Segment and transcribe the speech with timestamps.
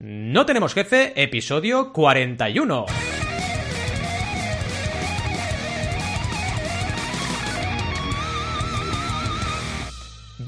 [0.00, 2.86] No tenemos jefe, episodio 41.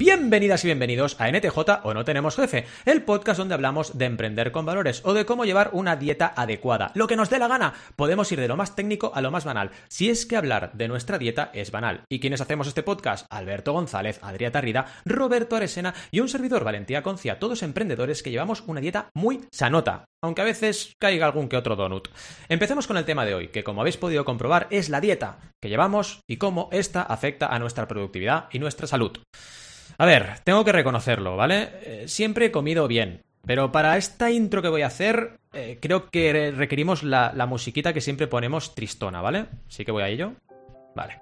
[0.03, 4.51] Bienvenidas y bienvenidos a NTJ o No Tenemos Jefe, el podcast donde hablamos de emprender
[4.51, 6.91] con valores o de cómo llevar una dieta adecuada.
[6.95, 9.45] Lo que nos dé la gana, podemos ir de lo más técnico a lo más
[9.45, 12.01] banal, si es que hablar de nuestra dieta es banal.
[12.09, 13.27] ¿Y quiénes hacemos este podcast?
[13.29, 18.63] Alberto González, Adrià Tarrida, Roberto Aresena y un servidor Valentía Concia, todos emprendedores que llevamos
[18.65, 22.07] una dieta muy sanota, aunque a veces caiga algún que otro donut.
[22.49, 25.69] Empecemos con el tema de hoy, que como habéis podido comprobar es la dieta que
[25.69, 29.19] llevamos y cómo esta afecta a nuestra productividad y nuestra salud.
[30.01, 31.69] A ver, tengo que reconocerlo, ¿vale?
[31.83, 36.09] Eh, siempre he comido bien, pero para esta intro que voy a hacer, eh, creo
[36.09, 39.45] que requerimos la, la musiquita que siempre ponemos tristona, ¿vale?
[39.67, 40.33] Así que voy a ello.
[40.95, 41.19] Vale.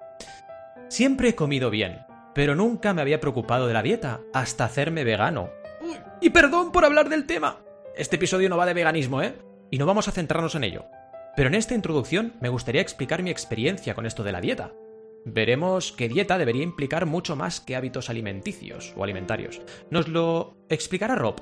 [0.88, 1.98] Siempre he comido bien,
[2.34, 5.50] pero nunca me había preocupado de la dieta hasta hacerme vegano.
[6.22, 7.58] Y perdón por hablar del tema.
[7.94, 9.34] Este episodio no va de veganismo, ¿eh?
[9.70, 10.86] Y no vamos a centrarnos en ello.
[11.36, 14.72] Pero en esta introducción me gustaría explicar mi experiencia con esto de la dieta.
[15.24, 19.60] Veremos que dieta debería implicar mucho más que hábitos alimenticios o alimentarios.
[19.90, 21.36] Nos lo explicará Rob,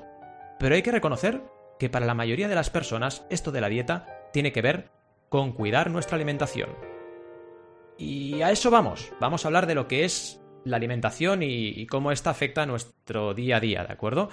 [0.59, 1.43] pero hay que reconocer
[1.79, 4.91] que para la mayoría de las personas esto de la dieta tiene que ver
[5.29, 6.71] con cuidar nuestra alimentación.
[7.97, 12.13] Y a eso vamos, vamos a hablar de lo que es la alimentación y, cómo
[12.13, 14.29] esta afecta a nuestro día a día, ¿de acuerdo?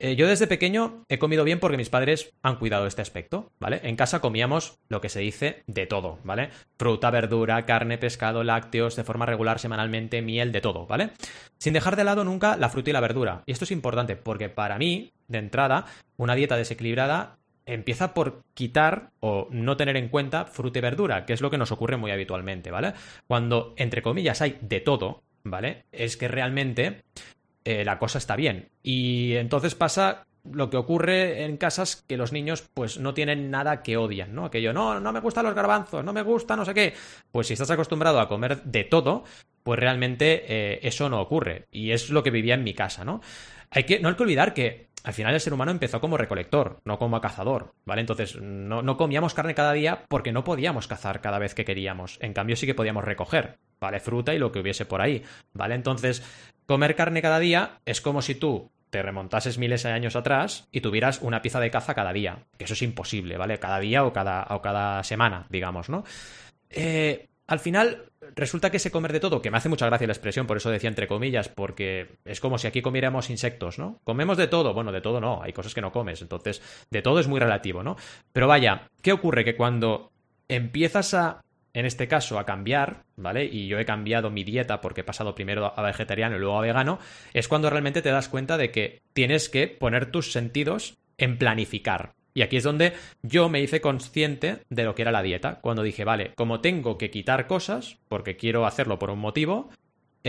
[0.00, 3.80] Eh, yo desde pequeño he comido bien porque mis padres han cuidado este aspecto, ¿vale?
[3.82, 6.50] En casa comíamos lo que se dice de todo, ¿vale?
[6.78, 11.10] Fruta, verdura, carne, pescado, lácteos, de forma regular semanalmente, miel, de todo, ¿vale?
[11.58, 13.42] Sin dejar de lado nunca la fruta y la verdura.
[13.46, 19.10] Y esto es importante porque para mí, de entrada, una dieta desequilibrada empieza por quitar
[19.20, 22.12] o no tener en cuenta fruta y verdura, que es lo que nos ocurre muy
[22.12, 22.94] habitualmente, ¿vale?
[23.26, 25.84] Cuando, entre comillas, hay de todo, ¿vale?
[25.90, 27.02] Es que realmente
[27.68, 28.70] eh, la cosa está bien.
[28.82, 33.82] Y entonces pasa lo que ocurre en casas que los niños pues no tienen nada
[33.82, 34.46] que odian, ¿no?
[34.46, 36.94] Aquello, no, no me gustan los garbanzos, no me gusta no sé qué.
[37.30, 39.24] Pues si estás acostumbrado a comer de todo,
[39.62, 41.66] pues realmente eh, eso no ocurre.
[41.70, 43.20] Y es lo que vivía en mi casa, ¿no?
[43.68, 46.82] Hay que, no hay que olvidar que al final el ser humano empezó como recolector,
[46.84, 48.02] no como cazador, ¿vale?
[48.02, 52.18] Entonces no, no, comíamos carne cada día porque no podíamos cazar cada vez que queríamos.
[52.20, 54.00] En cambio sí que podíamos recoger, ¿vale?
[54.00, 55.24] Fruta y lo que hubiese por ahí,
[55.54, 55.76] ¿vale?
[55.76, 56.22] Entonces
[56.66, 60.82] Comer carne cada día es como si tú te remontases miles de años atrás y
[60.82, 62.44] tuvieras una pieza de caza cada día.
[62.58, 63.58] Que eso es imposible, ¿vale?
[63.58, 66.04] Cada día o cada, o cada semana, digamos, ¿no?
[66.68, 68.04] Eh, al final,
[68.36, 70.70] resulta que ese comer de todo, que me hace mucha gracia la expresión, por eso
[70.70, 73.98] decía entre comillas, porque es como si aquí comiéramos insectos, ¿no?
[74.04, 77.20] Comemos de todo, bueno, de todo no, hay cosas que no comes, entonces de todo
[77.20, 77.96] es muy relativo, ¿no?
[78.32, 79.44] Pero vaya, ¿qué ocurre?
[79.44, 80.12] Que cuando
[80.46, 81.40] empiezas a
[81.72, 83.44] en este caso a cambiar, ¿vale?
[83.44, 86.62] Y yo he cambiado mi dieta porque he pasado primero a vegetariano y luego a
[86.62, 86.98] vegano,
[87.32, 92.12] es cuando realmente te das cuenta de que tienes que poner tus sentidos en planificar.
[92.38, 92.92] Y aquí es donde
[93.24, 96.96] yo me hice consciente de lo que era la dieta, cuando dije, vale, como tengo
[96.96, 99.70] que quitar cosas, porque quiero hacerlo por un motivo,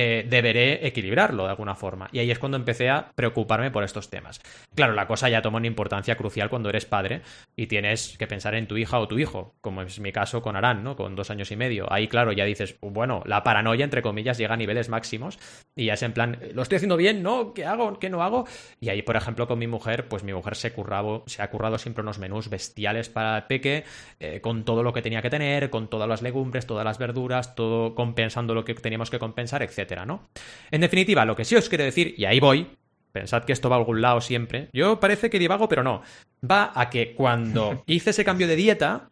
[0.02, 2.08] eh, deberé equilibrarlo de alguna forma.
[2.14, 4.40] Y ahí es cuando empecé a preocuparme por estos temas.
[4.74, 7.22] Claro, la cosa ya toma una importancia crucial cuando eres padre
[7.58, 10.56] y tienes que pensar en tu hija o tu hijo, como es mi caso con
[10.56, 10.96] Arán, ¿no?
[10.96, 11.92] Con dos años y medio.
[11.92, 15.38] Ahí, claro, ya dices, bueno, la paranoia, entre comillas, llega a niveles máximos
[15.76, 17.22] y ya es en plan, ¿lo estoy haciendo bien?
[17.22, 17.54] ¿No?
[17.54, 18.00] ¿Qué hago?
[18.00, 18.46] ¿Qué no hago?
[18.80, 21.78] Y ahí, por ejemplo, con mi mujer, pues mi mujer se, currado, se ha currado
[21.78, 23.84] siempre unos menús bestiales para peque,
[24.22, 27.54] eh, con todo lo que tenía que tener, con todas las legumbres, todas las verduras,
[27.54, 29.89] todo compensando lo que teníamos que compensar, etc.
[30.06, 30.30] ¿no?
[30.72, 32.68] En definitiva, lo que sí os quiero decir, y ahí voy,
[33.12, 36.02] pensad que esto va a algún lado siempre, yo parece que divago, pero no,
[36.50, 39.10] va a que cuando hice ese cambio de dieta,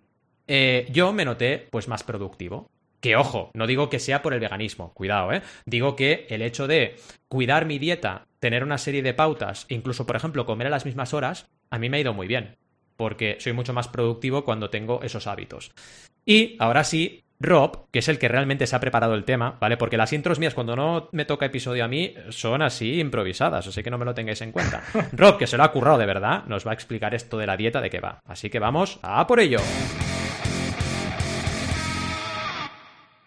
[0.48, 2.70] eh, yo me noté pues más productivo.
[3.00, 5.44] Que ojo, no digo que sea por el veganismo, cuidado, ¿eh?
[5.68, 6.96] Digo que el hecho de
[7.28, 11.14] cuidar mi dieta, tener una serie de pautas, incluso, por ejemplo, comer a las mismas
[11.14, 12.58] horas, a mí me ha ido muy bien,
[12.96, 15.72] porque soy mucho más productivo cuando tengo esos hábitos.
[16.26, 19.78] Y ahora sí, Rob, que es el que realmente se ha preparado el tema, ¿vale?
[19.78, 23.84] Porque las intros mías cuando no me toca episodio a mí son así improvisadas, así
[23.84, 24.84] que no me lo tengáis en cuenta.
[25.14, 27.56] Rob, que se lo ha currado de verdad, nos va a explicar esto de la
[27.56, 28.22] dieta de qué va.
[28.26, 29.60] Así que vamos a por ello.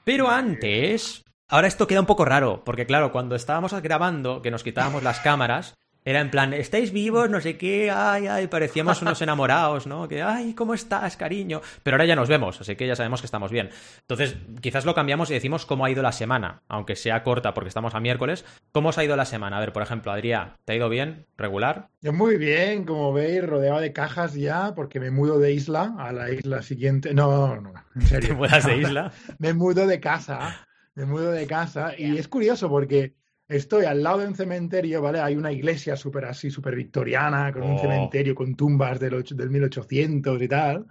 [0.04, 1.22] Pero antes...
[1.52, 5.18] Ahora esto queda un poco raro, porque claro, cuando estábamos grabando, que nos quitábamos las
[5.18, 5.74] cámaras,
[6.04, 7.28] era en plan, ¿estáis vivos?
[7.28, 10.08] No sé qué, ay, ay, parecíamos unos enamorados, ¿no?
[10.08, 11.60] Que, ay, ¿cómo estás, cariño?
[11.82, 13.70] Pero ahora ya nos vemos, así que ya sabemos que estamos bien.
[14.00, 17.68] Entonces, quizás lo cambiamos y decimos cómo ha ido la semana, aunque sea corta porque
[17.68, 18.44] estamos a miércoles.
[18.72, 19.58] ¿Cómo os ha ido la semana?
[19.58, 21.26] A ver, por ejemplo, Adrián, ¿te ha ido bien?
[21.36, 21.88] ¿Regular?
[22.00, 26.12] Yo muy bien, como veis, rodeado de cajas ya, porque me mudo de isla a
[26.12, 27.12] la isla siguiente.
[27.14, 28.30] No, no, no, en serio.
[28.30, 29.12] ¿Te mudas de isla?
[29.38, 31.92] me mudo de casa, me mudo de casa.
[31.96, 33.14] Y es curioso porque
[33.50, 35.20] estoy al lado de un cementerio, ¿vale?
[35.20, 37.78] Hay una iglesia súper así, súper victoriana, con un Oh.
[37.80, 40.86] cementerio con tumbas del, och- del 1800 y tal.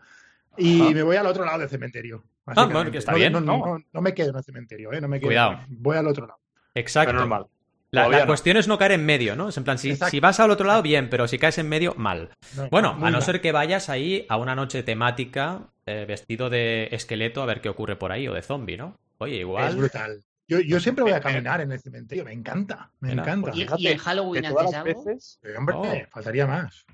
[0.57, 0.91] Y Ajá.
[0.91, 2.23] me voy al otro lado del cementerio.
[2.45, 2.91] Ah, bueno, básicamente.
[2.91, 3.57] que está No- bien, no, ¿no?
[3.65, 4.99] no, no me quedo en el cementerio, ¿eh?
[5.01, 5.29] No me quedo.
[5.29, 5.59] Cuidado.
[5.69, 6.39] Voy al otro lado.
[6.75, 7.09] Exacto.
[7.09, 7.45] Pero normal.
[7.91, 8.29] La, Todavía la no.
[8.29, 9.49] cuestión es no caer en medio, ¿no?
[9.49, 12.29] Es en plan, si, vas al otro lado, bien, pero si caes en medio, mal.
[12.55, 13.21] No, Bueno, a no mal.
[13.23, 17.69] ser que vayas ahí a una noche temática eh, vestido de esqueleto a ver qué
[17.69, 18.95] ocurre por ahí, o de zombie, ¿no?
[19.17, 19.75] Oye, Es igual.
[19.75, 20.21] brutal.
[20.49, 23.51] Yo, yo siempre voy a caminar en el cementerio, me encanta, me encanta.
[23.51, 25.03] pues ¿Y, Fíjate y en Halloween haces algo?
[25.05, 25.39] veces.
[25.43, 26.09] Eh, Hombre, Oh.
[26.11, 26.85] faltaría más.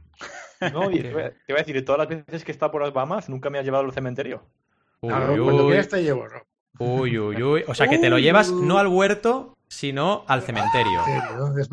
[0.73, 2.53] No, y te, voy a- te voy a decir, de todas las veces que he
[2.53, 4.43] estado por las Bahamas, nunca me has llevado al cementerio.
[5.01, 6.43] Uy, Claro, cuando uy, quieras te llevo, Rob.
[6.79, 7.63] uy, uy, uy.
[7.67, 10.99] O sea, que te lo llevas no al huerto, sino al cementerio.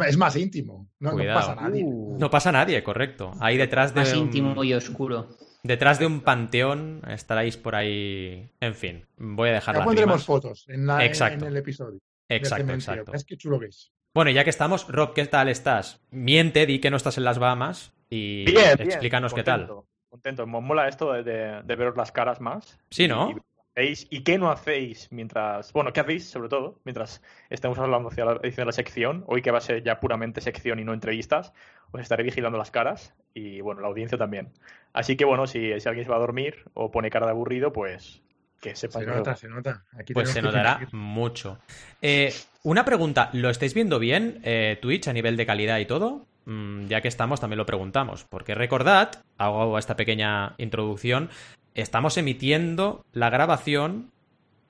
[0.07, 0.89] Es, más íntimo.
[1.01, 1.83] No, pasa nadie.
[1.85, 2.17] Uh.
[2.19, 3.33] No pasa nadie, correcto.
[3.41, 5.29] Ahí detrás de Más íntimo y oscuro.
[5.63, 8.51] Detrás de un panteón estaréis por ahí.
[8.61, 10.25] En fin, voy a dejar Ya las pondremos rimas.
[10.27, 11.45] fotos en, la, en- Exacto.
[11.45, 11.99] en el episodio.
[12.29, 13.13] Exacto, exacto.
[13.15, 13.93] Es que chulo que es.
[14.15, 16.01] Bueno, y ya que estamos, Rob, ¿qué tal estás?
[16.11, 19.67] Miente, di que no estás en las Bahamas y Bien, bien, explícanos qué tal.
[19.67, 22.79] contento, Contento, me mola esto de, de, de veros las caras más.
[22.91, 23.31] Sí, ¿no?
[23.31, 23.37] Y,
[23.75, 25.73] veis- ¿Y qué no hacéis mientras.
[25.73, 29.25] Bueno, qué hacéis, sobre todo, mientras estemos hablando hacia la edición de la sección?
[29.27, 31.53] Hoy que va a ser ya puramente sección y no entrevistas,
[31.91, 34.53] os estaré vigilando las caras y, bueno, la audiencia también.
[34.93, 37.73] Así que, bueno, si, si alguien se va a dormir o pone cara de aburrido,
[37.73, 38.23] pues
[38.61, 39.85] que sepa Se nota, se nota.
[39.99, 41.59] Aquí Pues se notará mucho.
[42.01, 42.33] Eh,
[42.63, 46.27] una pregunta, ¿lo estáis viendo bien eh, Twitch a nivel de calidad y todo?
[46.45, 48.25] Mm, ya que estamos, también lo preguntamos.
[48.25, 51.29] Porque recordad, hago esta pequeña introducción,
[51.75, 54.11] estamos emitiendo la grabación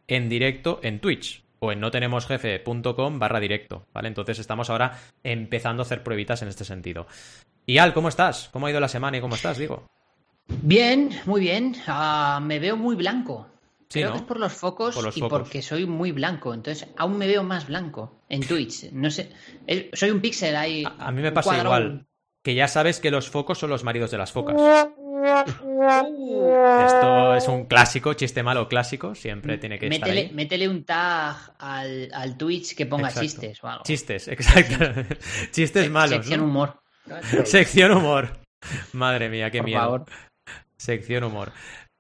[0.09, 4.09] en directo en Twitch o en notenemosjefe.com barra directo, ¿vale?
[4.09, 7.07] Entonces estamos ahora empezando a hacer pruebitas en este sentido.
[7.67, 8.49] Y Al, ¿cómo estás?
[8.53, 9.87] ¿Cómo ha ido la semana y cómo estás, digo?
[10.49, 11.77] Bien, muy bien.
[11.87, 13.47] Ah, me veo muy blanco.
[13.89, 14.15] Sí, Creo ¿no?
[14.15, 15.39] que es por los focos Por los y focos.
[15.39, 16.53] porque soy muy blanco.
[16.53, 18.91] Entonces, aún me veo más blanco en Twitch.
[18.93, 19.31] No sé.
[19.67, 20.83] eh, Soy un píxel ahí.
[20.85, 22.07] A, a mí me pasa igual.
[22.43, 24.57] Que ya sabes que los focos son los maridos de las focas.
[26.87, 30.35] Esto es un clásico, chiste malo clásico, siempre tiene que estar métele, ahí.
[30.35, 33.21] métele un tag al, al Twitch que ponga Exacto.
[33.23, 33.85] chistes o algo.
[33.85, 34.85] Chistes, exacto.
[35.51, 36.17] Chistes malos.
[36.17, 36.47] Sección ¿no?
[36.47, 36.81] humor.
[37.45, 38.29] Sección humor.
[38.93, 39.81] Madre mía, qué por miedo.
[39.81, 40.05] favor.
[40.77, 41.53] Sección humor.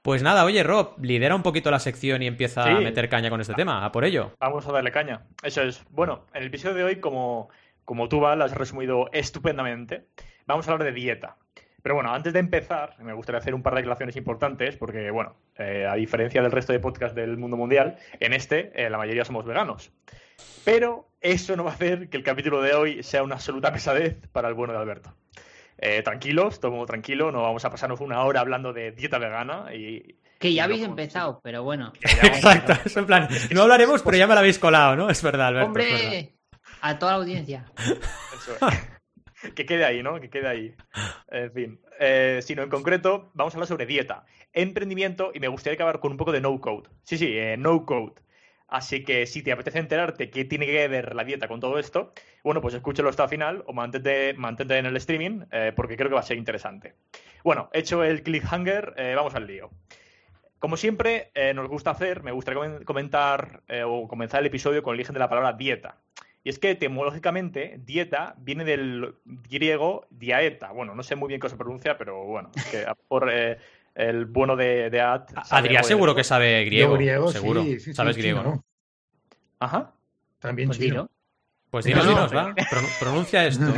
[0.02, 3.40] Pues nada, oye Rob, lidera un poquito la sección y empieza a meter caña con
[3.40, 3.84] este tema.
[3.84, 4.32] A por ello.
[4.40, 5.26] Vamos a darle caña.
[5.44, 5.84] Eso es.
[5.90, 7.48] Bueno, en el episodio de hoy, como,
[7.84, 10.08] como tú, Val, has resumido estupendamente,
[10.46, 11.36] vamos a hablar de dieta.
[11.82, 15.34] Pero bueno, antes de empezar, me gustaría hacer un par de declaraciones importantes, porque, bueno,
[15.58, 19.24] eh, a diferencia del resto de podcasts del mundo mundial, en este eh, la mayoría
[19.24, 19.90] somos veganos.
[20.64, 24.16] Pero eso no va a hacer que el capítulo de hoy sea una absoluta pesadez
[24.32, 25.12] para el bueno de Alberto.
[25.78, 29.74] Eh, tranquilos, todo mundo tranquilo, no vamos a pasarnos una hora hablando de dieta vegana
[29.74, 30.16] y...
[30.38, 31.92] Que ya y habéis no- empezado, pero bueno.
[32.00, 35.10] Exacto, es en plan, no hablaremos, pero ya me la habéis colado, ¿no?
[35.10, 35.72] Es verdad, Alberto.
[35.72, 35.94] verdad.
[35.94, 36.32] ¡Hombre!
[36.80, 37.64] A toda la audiencia.
[37.76, 39.01] Eso es.
[39.54, 40.20] Que quede ahí, ¿no?
[40.20, 40.74] Que quede ahí.
[41.30, 41.80] En fin.
[41.98, 46.12] Eh, sino en concreto, vamos a hablar sobre dieta, emprendimiento y me gustaría acabar con
[46.12, 46.88] un poco de no code.
[47.02, 48.14] Sí, sí, eh, no code.
[48.68, 52.12] Así que si te apetece enterarte qué tiene que ver la dieta con todo esto,
[52.42, 56.08] bueno, pues escúchalo hasta el final o mantente, mantente en el streaming eh, porque creo
[56.08, 56.94] que va a ser interesante.
[57.44, 59.70] Bueno, hecho el cliffhanger, vamos al lío.
[60.58, 65.00] Como siempre, nos gusta hacer, me gustaría comen- comentar o comenzar el episodio con el
[65.00, 65.96] origen de la palabra dieta.
[66.44, 69.14] Y es que etimológicamente, dieta viene del
[69.48, 70.72] griego diaeta.
[70.72, 73.58] Bueno, no sé muy bien cómo se pronuncia, pero bueno, es que a- por eh,
[73.94, 75.26] el bueno de, de Ad.
[75.50, 76.94] Adrián seguro que sabe griego.
[76.94, 77.62] Griego, sí, seguro.
[77.62, 78.64] sí, sí, Sabes griego.
[79.60, 79.92] Ajá.
[80.40, 81.08] También Pues chino.
[81.70, 82.54] Pues dinos, No, va.
[83.00, 83.72] Pronuncia esto.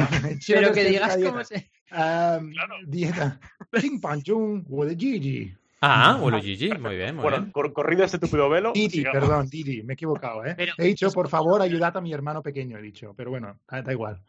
[0.49, 1.71] Pero que digas cómo se.
[1.92, 2.52] Um,
[2.87, 3.38] Dieta.
[3.78, 5.54] Ching pan chung, de Gigi.
[5.87, 7.53] Ah, bueno, Gigi, muy bien, muy Bueno, bien.
[7.53, 8.73] cor- corrido este tupido velo.
[8.73, 9.21] Didi, sigamos.
[9.21, 10.55] perdón, Didi, me he equivocado, ¿eh?
[10.57, 13.93] Pero- he dicho, por favor, ayudad a mi hermano pequeño, he dicho, pero bueno, da,
[13.93, 14.21] igual.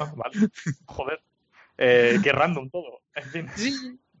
[0.00, 0.48] Ah, vale.
[0.86, 1.20] Joder.
[1.76, 3.00] Eh, qué random todo.
[3.14, 4.00] En fin.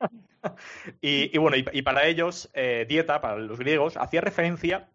[1.02, 4.88] Y, y bueno, y, y para ellos, eh, dieta, para los griegos, hacía referencia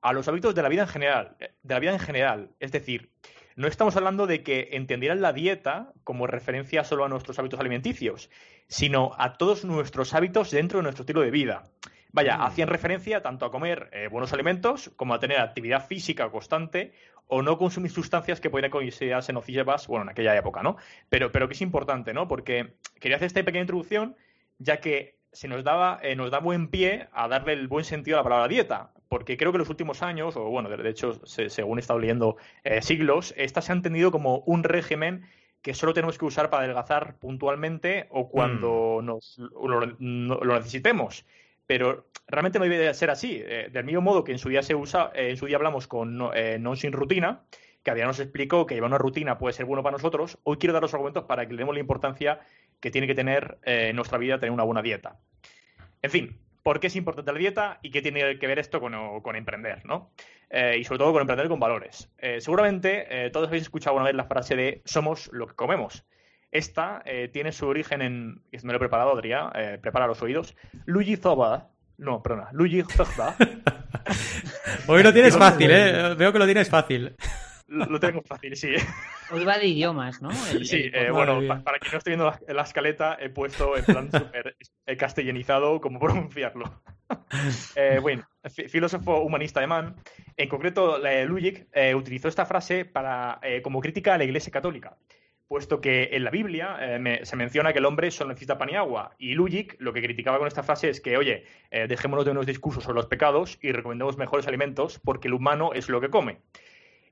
[0.00, 1.36] a los hábitos de la vida en general.
[1.40, 2.50] eh, De la vida en general.
[2.60, 3.10] Es decir,
[3.56, 8.30] no estamos hablando de que entendieran la dieta como referencia solo a nuestros hábitos alimenticios,
[8.68, 11.64] sino a todos nuestros hábitos dentro de nuestro estilo de vida.
[12.12, 12.42] Vaya, Mm.
[12.42, 16.92] hacían referencia tanto a comer eh, buenos alimentos como a tener actividad física constante
[17.26, 20.76] o no consumir sustancias que podrían considerarse nocivas, bueno, en aquella época, ¿no?
[21.08, 22.28] Pero, pero que es importante, ¿no?
[22.28, 24.16] Porque quería hacer esta pequeña introducción
[24.58, 28.16] ya que se nos daba, eh, nos da buen pie a darle el buen sentido
[28.16, 31.24] a la palabra dieta, porque creo que en los últimos años, o bueno, de hecho,
[31.26, 35.24] se- según he estado leyendo eh, siglos, esta se ha entendido como un régimen
[35.62, 39.86] que solo tenemos que usar para adelgazar puntualmente o cuando nos lo,
[40.58, 41.24] necesitemos.
[41.66, 43.42] Pero realmente no debe de ser así.
[43.44, 45.88] Eh, del mismo modo que en su día se usa, eh, en su día hablamos
[45.88, 47.42] con no, non sin rutina,
[47.82, 50.72] que Adrián nos explicó que llevar una rutina puede ser bueno para nosotros, hoy quiero
[50.72, 52.40] dar los argumentos para que le demos la importancia
[52.80, 55.18] que tiene que tener en nuestra vida tener una buena dieta.
[56.02, 59.20] En fin, ¿por qué es importante la dieta y qué tiene que ver esto con,
[59.20, 60.10] con emprender, ¿no?
[60.50, 62.10] Eh, y sobre todo con emprender con valores.
[62.18, 66.04] Eh, seguramente eh, todos habéis escuchado alguna vez la frase de somos lo que comemos.
[66.50, 70.56] Esta eh, tiene su origen en, me lo he preparado, Adrián, prepara los oídos,
[70.86, 71.68] Luigi Zoba,
[71.98, 73.36] no, perdona, Luigi Zoba,
[74.88, 76.14] Hoy lo tienes fácil, ¿eh?
[76.16, 77.14] Veo que lo tienes fácil.
[77.68, 78.74] Lo, tengo fácil, sí.
[79.30, 80.30] Hoy va de idiomas, ¿no?
[80.52, 83.28] El- Sí, el- eh, bueno, pa- para quien no esté viendo la, la escaleta, he
[83.30, 84.56] puesto en plan súper
[84.98, 86.80] castellanizado cómo pronunciarlo.
[87.76, 89.94] Eh, bueno, fi- filósofo humanista alemán,
[90.36, 94.50] en concreto eh, Lujic, eh, utilizó esta frase para, eh, como crítica a la Iglesia
[94.50, 94.96] Católica,
[95.46, 98.70] puesto que en la Biblia eh, me- se menciona que el hombre solo necesita pan
[98.70, 102.32] y agua, y Lujic lo que criticaba con esta frase es que, oye, dejémonos de
[102.32, 106.10] unos discursos sobre los pecados y recomendemos mejores alimentos porque el humano es lo que
[106.10, 106.40] come.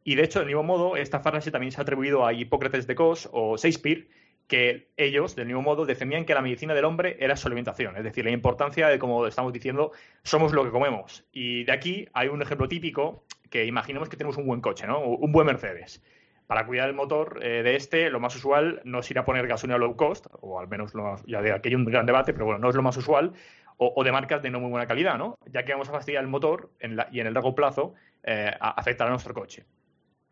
[0.04, 2.94] Y de hecho, del mismo modo, esta frase también se ha atribuido a Hipócrates de
[2.94, 4.06] Cos o Shakespeare,
[4.46, 8.04] que ellos, del mismo modo, defendían que la medicina del hombre era su alimentación, es
[8.04, 9.92] decir, la importancia de, como estamos diciendo,
[10.22, 11.24] somos lo que comemos.
[11.32, 15.00] Y de aquí hay un ejemplo típico que imaginemos que tenemos un buen coche, ¿no?
[15.00, 16.02] Un buen Mercedes.
[16.46, 19.46] Para cuidar el motor eh, de este, lo más usual no es ir a poner
[19.46, 22.44] gasolina low cost, o al menos lo ya de aquí hay un gran debate, pero
[22.44, 23.32] bueno, no es lo más usual,
[23.78, 25.38] o, o de marcas de no muy buena calidad, ¿no?
[25.50, 28.52] Ya que vamos a fastidiar el motor en la- y en el largo plazo eh,
[28.60, 29.64] afectará a nuestro coche.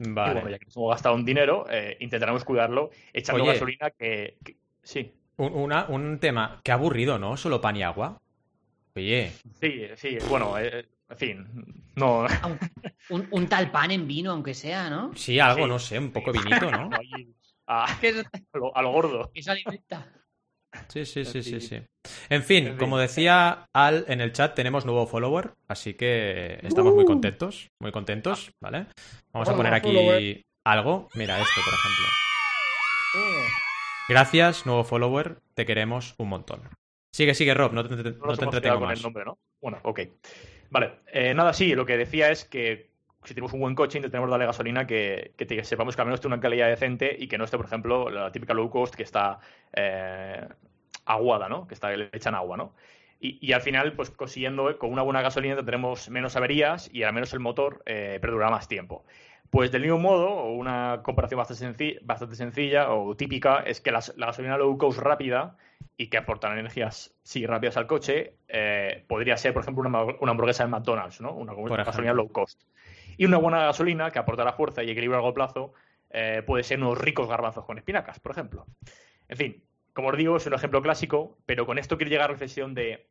[0.05, 0.51] Y bueno, Vale.
[0.51, 3.53] ya que nos hemos gastado un dinero, eh, intentaremos cuidarlo echando Oye.
[3.53, 7.37] gasolina que, que- Sí, Un, una- un tema que aburrido, ¿no?
[7.37, 8.21] Solo pan y agua.
[8.97, 10.19] Oye, sí, sí.
[10.29, 11.47] Bueno, eh, en fin,
[11.97, 12.27] no...
[13.11, 15.13] Un, un tal pan en vino, aunque sea, ¿no?
[15.15, 15.69] sí, algo, Sí.
[15.71, 16.91] no sé, un poco vinito, ¿no?
[18.55, 19.31] lo, a lo gordo.
[19.35, 20.07] eso alimenta.
[20.89, 21.83] Sí, sí, sí, sí, Sí.
[22.29, 27.05] En fin, como decía Al en el chat, tenemos nuevo follower, así que estamos muy
[27.05, 28.87] contentos, muy contentos, ¿vale?
[29.33, 31.09] Vamos a poner aquí algo.
[31.15, 32.07] Mira esto, por ejemplo.
[34.09, 36.69] Gracias, nuevo follower, te queremos un montón.
[37.15, 38.99] Sigue, sigue, Rob, no te, no te entretengo más.
[38.99, 39.39] el nombre, ¿no?
[39.61, 40.01] Bueno, ok.
[40.71, 42.92] Vale, eh, nada, sí, lo que decía es que
[43.25, 46.35] si tenemos un buen coche, intentemos darle gasolina que, que sepamos que al menos tiene
[46.35, 49.39] una calidad decente y que no esté, por ejemplo, la típica low cost que está
[49.73, 50.47] eh,
[51.05, 51.67] aguada, ¿no?
[51.67, 52.75] Que está, le echan agua, ¿no?
[53.21, 57.05] Y, y al final, pues consiguiendo eh, con una buena gasolina tendremos menos averías y
[57.05, 59.05] al menos el motor eh, perdurará más tiempo.
[59.51, 64.17] Pues del mismo modo, una comparación bastante, senci- bastante sencilla o típica es que las-
[64.17, 65.57] la gasolina low cost rápida
[65.97, 70.31] y que aportan energías sí rápidas al coche eh, podría ser, por ejemplo, una, una
[70.33, 71.33] hamburguesa en McDonald's, ¿no?
[71.35, 71.53] Una
[71.85, 72.63] gasolina low cost.
[73.17, 75.73] Y una buena gasolina que aportará fuerza y equilibrio a largo plazo
[76.11, 78.67] eh, puede ser unos ricos garbanzos con espinacas, por ejemplo.
[79.29, 82.29] En fin, como os digo, es un ejemplo clásico, pero con esto quiero llegar a
[82.29, 83.07] la reflexión de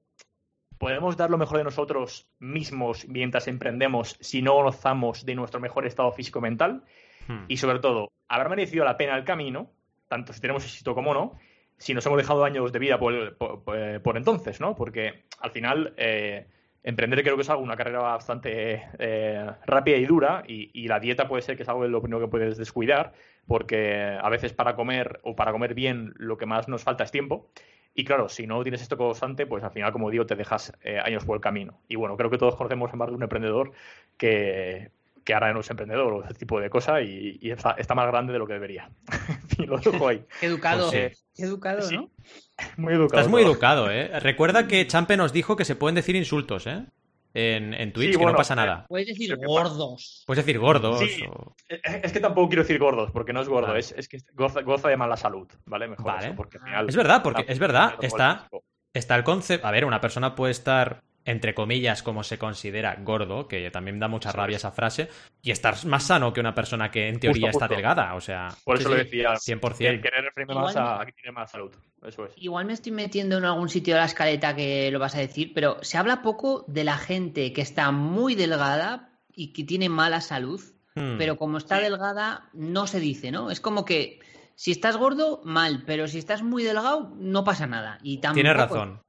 [0.77, 5.85] ¿podemos dar lo mejor de nosotros mismos mientras emprendemos si no gozamos de nuestro mejor
[5.85, 6.83] estado físico-mental?
[7.27, 7.45] Hmm.
[7.47, 9.71] Y sobre todo, ¿habrá merecido la pena el camino,
[10.07, 11.37] tanto si tenemos éxito como no,
[11.77, 14.75] si nos hemos dejado años de vida por, por- por- por entonces, ¿no?
[14.75, 16.47] Porque al final eh,
[16.83, 20.99] emprender creo que es algo, una carrera bastante eh, rápida y dura y, y la
[20.99, 23.13] dieta puede ser que es algo de lo primero que puedes descuidar
[23.47, 27.11] porque a veces para comer o para comer bien lo que más nos falta es
[27.11, 27.49] tiempo.
[27.93, 30.99] Y claro, si no tienes esto constante, pues al final, como digo, te dejas eh,
[30.99, 31.81] años por el camino.
[31.89, 33.73] Y bueno, creo que todos conocemos a más de un emprendedor
[34.17, 34.91] que,
[35.23, 38.07] que ahora no es emprendedor o ese tipo de cosa y, y está, está más
[38.07, 38.89] grande de lo que debería.
[39.47, 40.23] fin, lo dejo ahí.
[40.39, 40.89] Qué educado.
[40.89, 41.23] Pues sí.
[41.35, 41.95] Qué educado, Sí.
[41.97, 42.09] ¿no?
[42.77, 43.19] Muy educado.
[43.21, 43.51] Estás muy todo.
[43.51, 44.19] educado, ¿eh?
[44.19, 46.85] Recuerda que Champe nos dijo que se pueden decir insultos, ¿eh?
[47.33, 48.85] En, en Twitch, Sí, que bueno, no pasa eh, nada.
[48.89, 50.23] Puedes decir gordos.
[50.27, 51.23] Puedes decir gordos Sí.
[51.29, 51.55] o...
[51.69, 53.79] Es que tampoco quiero decir gordos, porque no es gordo, Vale.
[53.79, 55.87] es, es que goza, goza de mala salud, ¿vale?
[55.87, 56.25] Mejor Vale.
[56.27, 56.89] eso, porque al final...
[56.89, 58.49] Es verdad, porque es verdad, está,
[58.93, 59.65] está el concepto...
[59.65, 64.07] A ver, una persona puede estar, entre comillas, como se considera gordo, que también da
[64.07, 64.61] mucha rabia es.
[64.61, 65.09] esa frase,
[65.41, 67.75] y estar más sano que una persona que en teoría está justo.
[67.75, 68.49] delgada, o sea...
[68.63, 69.33] Por sí, eso lo decía.
[69.33, 69.77] 100%.
[69.77, 71.71] que Querer referirme más a que tiene más salud.
[72.05, 72.33] Eso es.
[72.37, 75.51] Igual me estoy metiendo en algún sitio de la escaleta que lo vas a decir,
[75.53, 80.21] pero se habla poco de la gente que está muy delgada y que tiene mala
[80.21, 80.61] salud,
[80.95, 81.17] Hmm.
[81.17, 83.49] pero como está delgada no se dice, ¿no?
[83.49, 84.19] Es como que
[84.55, 87.97] si estás gordo, mal, pero si estás muy delgado, no pasa nada.
[88.03, 88.41] Y tampoco...
[88.41, 89.01] Tienes razón.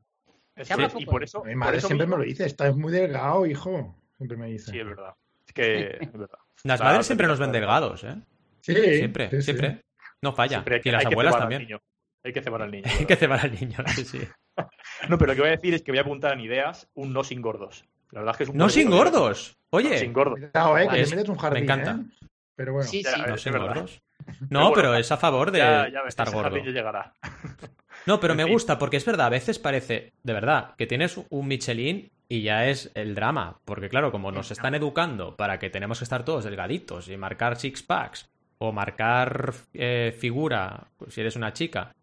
[0.57, 1.39] Se y por eso...
[1.45, 3.97] Mi por madre eso siempre mismo- me lo dice, estás muy delgado, hijo.
[4.17, 4.71] Siempre me dice.
[4.71, 5.15] Sí, es verdad.
[5.47, 5.87] Es que...
[6.01, 6.39] Es verdad.
[6.65, 8.15] Las La- madres siempre nos ven delgados, ¿eh?
[8.61, 9.43] Sí, Siempre, sí, sí.
[9.43, 9.83] siempre.
[10.21, 10.59] No falla.
[10.59, 11.63] Siempre hay que- y las abuelas cebar al también.
[11.63, 11.81] niño.
[12.25, 12.85] Hay que cebar al niño.
[13.01, 14.21] Hay que cebar al niño, sí, sí.
[15.09, 17.13] No, pero lo que voy a decir es que voy a apuntar en ideas un
[17.13, 17.85] no sin gordos.
[18.13, 19.57] La verdad es que es un ¡No sin gordos!
[19.73, 20.39] No Oye, sin gordos.
[20.39, 21.99] Cuidado, eh, que Es- te metes un jardín, me encanta.
[22.03, 22.27] ¿eh?
[22.57, 22.89] Pero bueno.
[22.89, 23.21] Sí, Ya, sí.
[23.21, 24.03] a ver, no gordos.
[24.25, 26.57] Pero No, bueno, pero es a favor de Ya, ya ves, estar gordo.
[26.59, 27.13] llegará.
[28.07, 28.53] No, pero En me fin.
[28.53, 32.67] gusta porque es verdad, a veces parece, de verdad, que tienes un Michelin y ya
[32.67, 33.61] es el drama.
[33.65, 37.57] Porque claro, como nos están educando para que tenemos que estar todos delgaditos y marcar
[37.57, 38.29] six packs
[38.59, 41.95] o marcar eh, figura si eres una chica,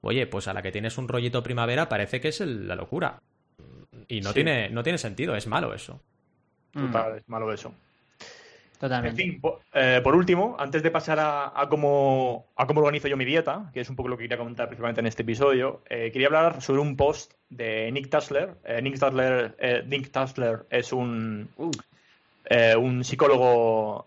[0.00, 3.20] oye, pues a la que tienes un rollito primavera parece que es el- la locura.
[4.08, 4.34] Y no, Sí.
[4.34, 6.02] tiene, no tiene sentido, es malo eso.
[6.72, 7.72] Mm, Total, es malo eso.
[8.74, 9.22] En totalmente.
[9.22, 13.16] fin, po- eh, por último, antes de pasar a, a cómo, a cómo organizo yo
[13.16, 16.10] mi dieta, que es un poco lo que quería comentar principalmente en este episodio, eh,
[16.12, 18.56] quería hablar sobre un post de Nick Tassler.
[18.64, 24.06] Eh, Nick Tassler, Nick Tassler es un, Uh, un psicólogo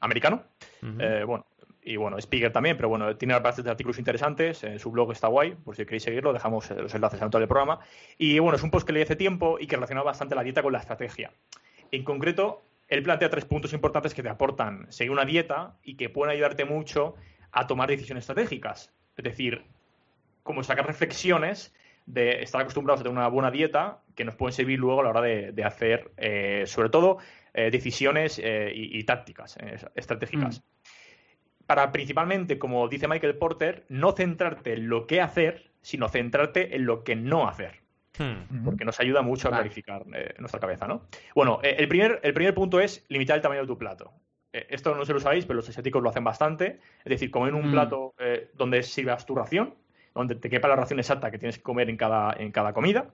[0.00, 0.42] americano.
[0.80, 1.46] Bueno,
[1.84, 4.64] y bueno, speaker también, pero bueno, tiene bastantes artículos interesantes.
[4.64, 7.46] En su blog está guay, por si queréis seguirlo, dejamos los enlaces en todo el
[7.46, 7.78] programa.
[8.18, 10.62] Y bueno, es un post que leí hace tiempo y que relaciona bastante la dieta
[10.64, 11.30] con la estrategia.
[11.92, 16.08] En concreto, él plantea tres puntos importantes que te aportan seguir una dieta y que
[16.10, 17.14] pueden ayudarte mucho
[17.50, 18.92] a tomar decisiones estratégicas.
[19.16, 19.64] Es decir,
[20.42, 21.74] como sacar reflexiones
[22.06, 25.10] de estar acostumbrados a tener una buena dieta que nos pueden servir luego a la
[25.10, 27.18] hora de, de hacer, eh, sobre todo,
[27.54, 29.56] eh, decisiones eh, y, y tácticas
[29.94, 30.62] estratégicas.
[31.66, 36.86] Para principalmente, como dice Michael Porter, no centrarte en lo que hacer, sino centrarte en
[36.86, 37.81] lo que no hacer
[38.18, 38.64] Hmm.
[38.64, 41.06] porque nos ayuda mucho a clarificar eh, nuestra cabeza, ¿no?
[41.34, 44.12] Bueno, eh, el, primer, el primer punto es limitar el tamaño de tu plato.
[44.52, 46.78] Eh, esto no si lo sabéis, pero los asiáticos lo hacen bastante.
[47.04, 47.72] Es decir, comer un Mm.
[47.72, 48.14] plato
[48.54, 49.74] donde sirvas tu ración,
[50.14, 53.06] donde te quepa la ración exacta que tienes que comer en cada, en cada comida,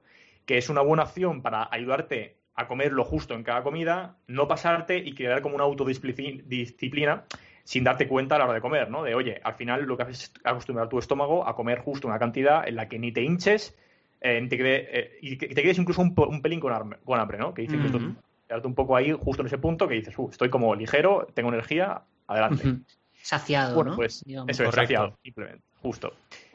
[0.45, 4.49] que es una buena opción para ayudarte a comer lo justo en cada comida, no
[4.49, 7.25] pasarte y crear como una autodisciplina
[7.63, 9.05] sin darte cuenta a la hora de comer, ¿no?
[9.05, 12.19] De, oye, al final lo que haces es acostumbrar tu estómago a comer justo una
[12.19, 13.79] cantidad en la que ni te hinches
[14.21, 17.19] eh, te quede- eh, y que que te quedes incluso un, pelín con, arme- con
[17.21, 17.55] hambre, ¿no?
[17.55, 18.15] Que dices que esto- Ujú.
[18.47, 21.51] quedarte un poco ahí justo en ese punto que dices, "Uh, estoy como ligero, tengo
[21.51, 22.65] energía, adelante.
[23.23, 23.97] Saciado, Bueno, ¿no?
[23.97, 24.51] pues Digamos.
[24.51, 24.83] eso es, Correcto.
[24.95, 26.13] saciado, simplemente, justo.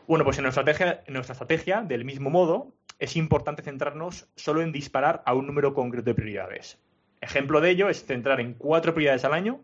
[0.08, 4.62] Bueno, pues en nuestra, estrategia, en nuestra estrategia, del mismo modo, es importante centrarnos solo
[4.62, 6.80] en disparar a un número concreto de prioridades.
[7.22, 9.62] Ejemplo de ello es centrar en cuatro prioridades al año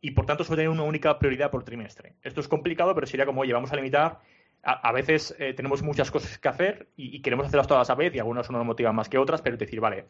[0.00, 2.14] y, por tanto, solo tener una única prioridad por trimestre.
[2.22, 4.20] Esto es complicado, pero sería como, oye, vamos a limitar.
[4.62, 7.92] A, a veces eh, tenemos muchas cosas que hacer y, y queremos hacerlas todas a
[7.92, 10.06] la vez y algunas no nos motivan más que otras, pero es decir, vale,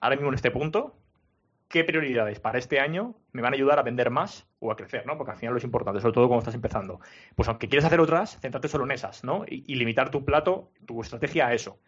[0.00, 0.96] ahora mismo en este punto,
[1.68, 5.06] ¿qué prioridades para este año me van a ayudar a vender más o a crecer,
[5.06, 5.16] ¿no?
[5.16, 7.00] Porque al final lo es importante, sobre todo cuando estás empezando.
[7.34, 9.44] Pues aunque quieres hacer otras, céntrate solo en esas, ¿no?
[9.48, 11.78] Y, y limitar tu plato, tu estrategia a eso.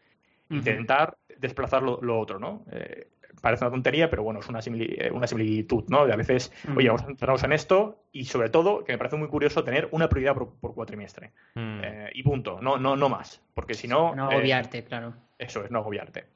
[0.51, 2.65] Intentar desplazar lo, lo otro, ¿no?
[2.73, 3.09] Eh,
[3.41, 6.07] parece una tontería, pero bueno, es una, simili- eh, una similitud, ¿no?
[6.07, 6.79] De a veces, Ujú.
[6.79, 9.89] oye, vamos a centrarnos en esto y sobre todo, que me parece muy curioso, tener
[9.93, 11.33] una prioridad por, por cuatrimestre.
[11.55, 11.81] Hmm.
[11.83, 13.43] Eh, y punto, no, no, no más.
[13.55, 14.15] Porque si no...
[14.15, 15.15] No eh, agobiarte, claro.
[15.39, 16.27] eso es, no agobiarte.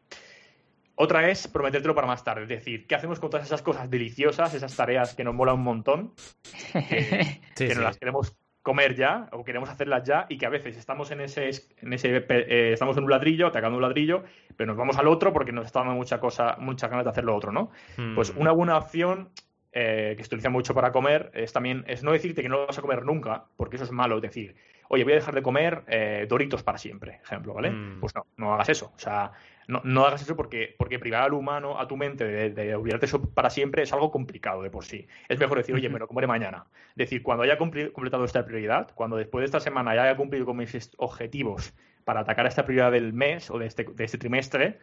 [0.95, 2.43] Otra es prometértelo para más tarde.
[2.43, 5.63] Es decir, ¿qué hacemos con todas esas cosas deliciosas, esas tareas que nos molan un
[5.65, 6.13] montón,
[6.73, 7.75] que, Sí, que sí.
[7.75, 11.21] nos las queremos comer ya o queremos hacerlas ya y que a veces estamos en
[11.21, 14.23] ese, en ese eh, estamos en un ladrillo, atacando un ladrillo,
[14.57, 17.25] pero nos vamos al otro porque nos está dando mucha cosa, muchas ganas de hacer
[17.25, 17.71] lo otro, ¿no?
[17.97, 18.15] Hmm.
[18.15, 19.31] Pues una buena opción
[19.73, 22.67] eh, que se utiliza mucho para comer es también es no decirte que no lo
[22.67, 24.55] vas a comer nunca, porque eso es malo, es decir,
[24.89, 27.71] oye, voy a dejar de comer eh, Doritos para siempre, ejemplo, ¿vale?
[27.71, 28.01] Mm.
[28.01, 28.93] Pues no, no hagas eso.
[28.95, 29.33] O sea,
[29.69, 33.07] no, no hagas eso porque, porque privar al humano, a tu mente, de, de olvidarte
[33.07, 35.07] eso para siempre es algo complicado de por sí.
[35.29, 36.67] Es mejor decir, oye, me lo comeré mañana.
[36.91, 40.45] Es decir, cuando haya completado esta prioridad, cuando después de esta semana ya haya cumplido
[40.47, 44.79] con mis objetivos para atacar esta prioridad del mes o de este, de este trimestre,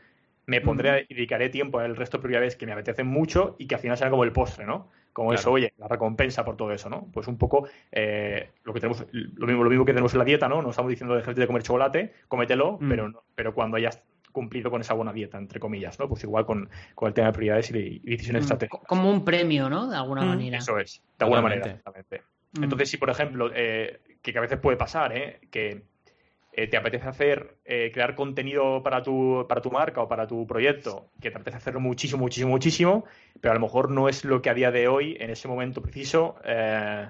[0.45, 3.75] me pondré y dedicaré tiempo al resto de prioridades que me apetecen mucho y que
[3.75, 4.89] al final será como el postre, ¿no?
[5.13, 5.39] Como Claro.
[5.41, 7.07] eso, oye, la recompensa por todo eso, ¿no?
[7.13, 10.25] Pues un poco eh, lo que tenemos, lo mismo, lo mismo que tenemos en la
[10.25, 10.61] dieta, ¿no?
[10.61, 12.89] No estamos diciendo dejarte de comer chocolate, cómetelo, Mm.
[12.89, 16.07] pero, pero cuando hayas cumplido con esa buena dieta, entre comillas, ¿no?
[16.07, 18.87] Pues igual con, con el tema de prioridades y, de- y decisiones Mm, estratégicas.
[18.87, 19.87] Como un premio, ¿no?
[19.89, 20.57] De alguna Mm, manera.
[20.57, 21.59] Eso es, de alguna Totalmente.
[21.69, 22.21] manera, exactamente.
[22.53, 22.63] Mm.
[22.63, 25.39] Entonces, si por ejemplo, eh, que, que a veces puede pasar, ¿eh?
[25.51, 25.83] que
[26.51, 30.45] eh, te apetece hacer, eh, crear contenido para tu, para tu marca o para tu
[30.47, 33.05] proyecto, que te apetece hacerlo muchísimo, muchísimo, muchísimo,
[33.39, 35.81] pero a lo mejor no es lo que a día de hoy, en ese momento
[35.81, 37.07] preciso, eh,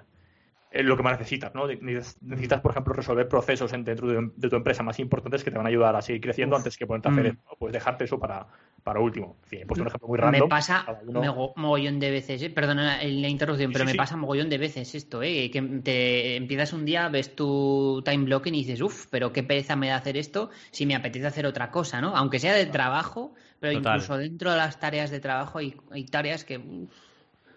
[0.71, 1.65] lo que más necesitas, ¿no?
[1.67, 5.57] Necesitas, por ejemplo, resolver procesos en- dentro de, de tu empresa más importantes que te
[5.57, 6.59] van a ayudar a seguir creciendo Uf.
[6.59, 7.29] antes que ponerte a hacer Mm.
[7.29, 7.57] eso.
[7.57, 8.45] Puedes dejarte eso para,
[8.83, 9.37] para último.
[9.43, 10.47] En fin, he puesto un ejemplo muy Me random.
[10.49, 12.49] pasa cada uno- mogollón de veces, ¿eh?
[12.51, 13.97] perdona la, la interrupción, Sí, pero sí, me sí.
[13.97, 15.49] pasa mogollón de veces esto, ¿eh?
[15.51, 19.75] que te empiezas un día, ves tu time blocking y dices, uff, pero qué pereza
[19.75, 22.15] me da hacer esto si me apetece hacer otra cosa, ¿no?
[22.15, 23.95] Aunque sea de trabajo, pero Total.
[23.95, 26.89] incluso dentro de las tareas de trabajo hay, hay tareas que uf,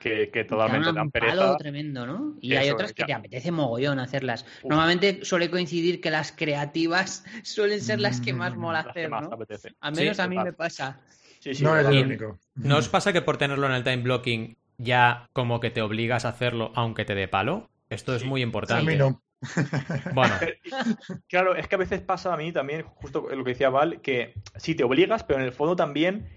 [0.03, 1.37] que, que te totalmente dan dan pereza.
[1.37, 2.35] palo tremendo, ¿no?
[2.41, 3.07] Y hay otras que ya.
[3.07, 4.45] te apetece mogollón hacerlas.
[4.62, 4.71] Uf.
[4.71, 9.11] Normalmente suele coincidir que las creativas suelen ser las que más mola Las que hacer,
[9.11, 9.33] más ¿no?
[9.35, 9.75] apetece.
[9.81, 10.45] Al menos Sí, a mí total.
[10.47, 11.01] me pasa.
[11.41, 12.38] Sí, sí, no es el único.
[12.55, 16.25] ¿No os pasa que por tenerlo en el time blocking ya como que te obligas
[16.25, 17.71] a hacerlo aunque te dé palo?
[17.88, 18.29] Esto es Sí.
[18.29, 18.91] muy A importante.
[18.93, 19.23] mí no.
[20.15, 20.35] Bueno,
[21.29, 24.35] Claro, es que a veces pasa a mí también, justo lo que decía Val, que
[24.57, 26.29] sí te obligas, pero en el fondo también,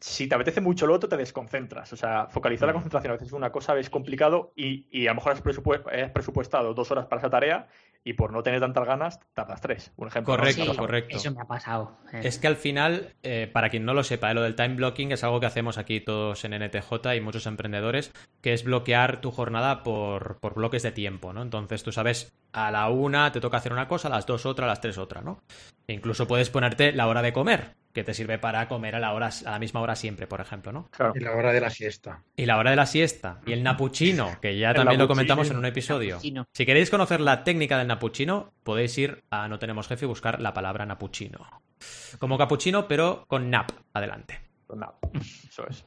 [0.00, 1.92] si te apetece mucho lo otro, te desconcentras.
[1.92, 2.76] O sea, focalizar la Mm.
[2.76, 5.82] concentración a veces es una cosa, es complicado y, y a lo mejor has, presupu-
[6.04, 7.68] has presupuestado dos horas para esa tarea
[8.04, 9.92] y por no tener tantas ganas, tardas tres.
[9.96, 10.32] Un ejemplo.
[10.34, 10.38] ¿no?
[10.38, 11.16] Correcto, Sí, Pasa- correcto.
[11.16, 11.98] Eso me ha pasado.
[12.12, 12.20] eh.
[12.22, 15.12] Es que al final, eh, para quien no lo sepa, eh, lo del time blocking
[15.12, 19.30] es algo que hacemos aquí todos en NTJ y muchos emprendedores, que es bloquear tu
[19.30, 21.42] jornada por, por bloques de tiempo, ¿no?
[21.42, 24.64] Entonces tú sabes, a la una te toca hacer una cosa, a las dos otra,
[24.64, 25.40] a las tres otra, ¿no?
[25.86, 29.12] E incluso puedes ponerte la hora de comer, que te sirve para comer a la,
[29.12, 30.88] hora, a la misma hora siempre, por ejemplo, ¿no?
[30.92, 31.12] Claro.
[31.16, 32.22] Y la hora de la siesta.
[32.36, 35.50] Y la hora de la siesta, y el napuchino, que ya El también lo comentamos
[35.50, 36.14] en un episodio.
[36.14, 36.46] Napuchino.
[36.52, 40.40] Si queréis conocer la técnica del napuchino, podéis ir a No Tenemos Jefe y buscar
[40.40, 41.40] la palabra napuchino.
[42.20, 44.40] Como capuchino, pero con nap adelante.
[44.68, 44.94] Pues nada,
[45.48, 45.84] eso es.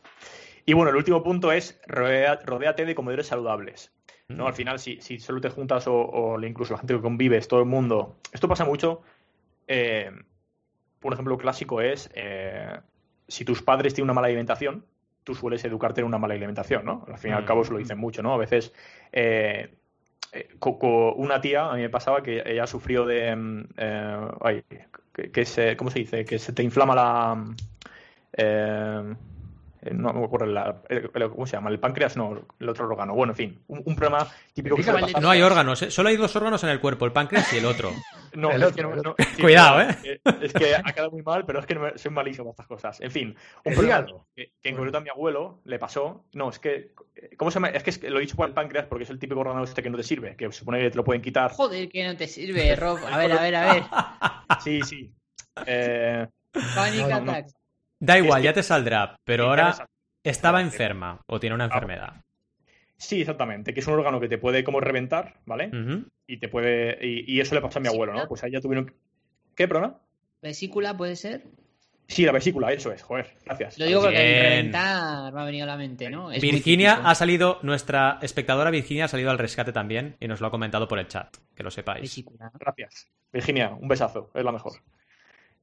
[0.65, 3.93] Y bueno, el último punto es rodéate de comedores saludables.
[4.27, 4.47] ¿no?
[4.47, 7.61] Al final, si, si solo te juntas o, o incluso la gente que convives, todo
[7.61, 8.17] el mundo.
[8.33, 9.01] Esto pasa mucho.
[9.67, 10.11] eh,
[11.09, 12.79] un ejemplo clásico es eh,
[13.27, 14.85] si tus padres tienen una mala alimentación,
[15.23, 17.05] tú sueles educarte en una mala alimentación, ¿no?
[17.07, 17.45] Al fin y al Mm.
[17.45, 18.33] cabo se lo dicen mucho, ¿no?
[18.33, 18.73] A veces
[19.11, 19.73] eh,
[20.33, 20.49] eh,
[21.15, 23.35] una tía, a mí me pasaba que ella sufrió de...
[23.35, 24.63] mm, eh, ay,
[25.13, 26.25] que, que se, ¿Cómo se dice?
[26.25, 27.45] Que se te inflama la...
[29.81, 32.85] eh, no me acuerdo la- el- el- cómo se llama, el páncreas, no, el otro
[32.87, 33.13] órgano.
[33.13, 34.83] Bueno, en fin, un, un problema típico que.
[35.19, 35.91] No hay órganos, ¿eh?
[35.91, 37.91] solo hay dos órganos en el cuerpo, el páncreas y el otro.
[38.33, 40.21] No, El es que no- no- sí, Cuidado, ¿eh?
[40.41, 43.01] Es que, ha quedado muy mal, pero es que no soy malísimo para estas cosas.
[43.01, 46.23] En fin, un problema que, que en concreto a mi abuelo le pasó.
[46.31, 46.93] No, es que.
[47.35, 47.67] ¿Cómo se llama?
[47.71, 49.89] Es que, lo he dicho por el páncreas porque es el típico órgano este que
[49.89, 51.51] no te sirve, que se supone que te lo pueden quitar.
[51.51, 52.99] Joder, que no te sirve, Rob.
[53.11, 53.83] A ver, a ver, a ver.
[54.63, 55.11] Sí, sí.
[55.65, 56.25] Eh,
[56.73, 57.33] Panic No, no, no.
[58.01, 59.87] Da igual, ya te saldrá, pero sí, ahora
[60.23, 62.15] estaba Ah, enferma o tiene una enfermedad.
[62.97, 63.73] Sí, exactamente.
[63.73, 65.71] Que es un órgano que te puede como reventar, ¿vale?
[66.27, 66.97] Y te puede.
[67.05, 68.27] Y, y eso le pasó a mi abuelo, ¿no?
[68.27, 68.93] Pues ahí ya tuvieron.
[69.55, 69.97] ¿Qué, perdona?
[70.41, 71.43] ¿Vesícula puede ser?
[72.07, 73.79] Sí, la vesícula, eso es, joder, gracias.
[73.79, 76.29] Lo digo porque el reventar me ha venido a la mente, ¿no?
[76.29, 80.47] Es Virginia ha salido, nuestra espectadora Virginia ha salido al rescate también y nos lo
[80.47, 82.01] ha comentado por el chat, que lo sepáis.
[82.01, 82.51] Vesícula.
[82.59, 83.07] Gracias.
[83.31, 84.73] Virginia, un besazo, es la mejor.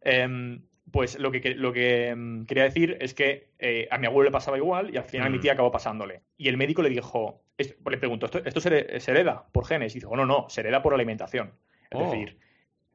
[0.00, 4.28] Em, pues lo que, lo que em, quería decir es que eh, a mi abuelo
[4.28, 5.40] le pasaba igual y al final mi Mm.
[5.40, 6.22] tía acabó pasándole.
[6.36, 9.66] Y el médico le dijo, es- le preguntó, ¿esto, esto se, here- se hereda por
[9.66, 9.94] genes?
[9.96, 11.52] Y dijo, no, no, se hereda por alimentación.
[11.90, 12.10] Es Oh.
[12.10, 12.38] decir,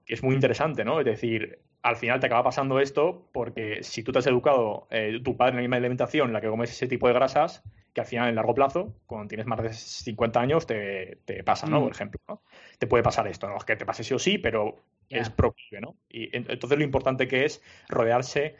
[0.05, 0.99] que es muy interesante, ¿no?
[0.99, 5.19] Es decir, al final te acaba pasando esto porque si tú te has educado, eh,
[5.23, 8.01] tu padre en la misma alimentación en la que comes ese tipo de grasas, que
[8.01, 11.79] al final en largo plazo, cuando tienes más de 50 años, te, te pasa, ¿no?
[11.79, 11.83] Mm.
[11.83, 12.41] Por ejemplo, ¿no?
[12.79, 14.83] Te puede pasar esto, no es que te pase sí o sí, pero
[15.19, 15.97] Es proclive, ¿no?
[16.09, 18.55] Y en- entonces lo importante que es rodearse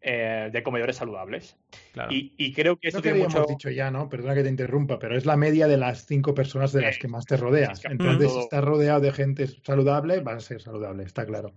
[0.00, 1.56] eh, de comedores saludables.
[1.92, 2.12] Claro.
[2.12, 3.52] Y, y creo que esto Creo que tiene habíamos mucho...
[3.52, 4.08] dicho ya, ¿no?
[4.08, 6.98] Perdona que te interrumpa, pero es la media de las cinco personas de las Eh,
[6.98, 7.84] que más te rodeas.
[7.84, 11.52] Entonces, si estás rodeado de gente saludable, vas a ser saludable, está claro.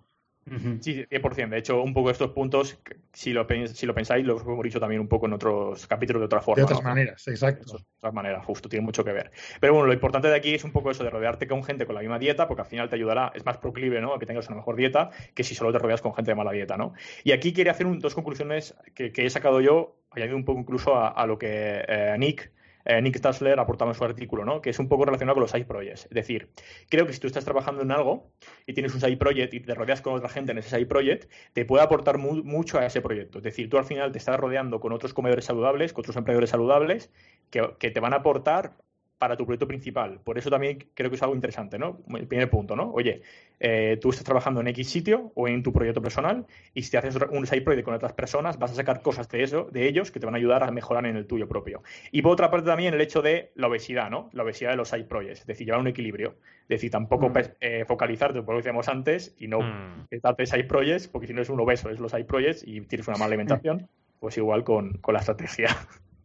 [0.79, 1.55] Sí, 100%.
[1.55, 2.79] De hecho, un poco estos puntos,
[3.13, 6.25] si lo, si lo pensáis, lo hemos dicho también un poco en otros capítulos de
[6.25, 6.59] otra forma.
[6.59, 6.89] De otras ¿no?
[6.89, 7.77] maneras, De exacto.
[7.97, 9.31] otras maneras, justo, tiene mucho que ver.
[9.59, 11.95] Pero bueno, lo importante de aquí es un poco eso de rodearte con gente con
[11.95, 14.13] la misma dieta, porque al final te ayudará, es más proclive, ¿no?
[14.13, 16.51] A que tengas una mejor dieta que si solo te rodeas con gente de mala
[16.51, 16.93] dieta, ¿no?
[17.23, 20.59] Y aquí quería hacer un- dos conclusiones que, que he sacado yo, añadido un poco
[20.59, 22.51] incluso a, a lo que eh, Nick,
[22.85, 24.61] eh, Nick Tassler aportaba en su artículo, ¿no?
[24.61, 26.05] Que es un poco relacionado con los side projects.
[26.05, 26.49] Es decir,
[26.89, 28.31] creo que si tú estás trabajando en algo
[28.65, 31.31] y tienes un side project y te rodeas con otra gente en ese side project,
[31.53, 33.39] te puede aportar mu- mucho a ese proyecto.
[33.39, 36.49] Es decir, tú al final te estás rodeando con otros comedores saludables, con otros emprendedores
[36.51, 37.11] saludables,
[37.49, 38.77] que te van a aportar
[39.17, 40.19] para tu proyecto principal.
[40.23, 41.99] Por eso también creo que es algo interesante, ¿no?
[42.15, 42.91] El primer punto, ¿no?
[42.91, 43.21] Oye,
[43.59, 46.97] eh, tú estás trabajando en X sitio o en tu proyecto personal y si te
[46.97, 50.11] haces un side project con otras personas, vas a sacar cosas de eso, de ellos,
[50.11, 51.81] que te van a ayudar a mejorar en el tuyo propio.
[52.11, 54.29] Y por otra parte también el hecho de la obesidad, ¿no?
[54.33, 56.35] La obesidad de los side projects, es decir, llevar un equilibrio.
[56.63, 57.33] Es decir, tampoco Mm.
[57.61, 60.07] eh, focalizarte, por lo que decíamos antes, y no Mm.
[60.21, 63.07] darte side projects, porque si no eres un obeso, es los side projects y tienes
[63.07, 63.87] una mala alimentación,
[64.19, 65.69] pues igual con, con la estrategia.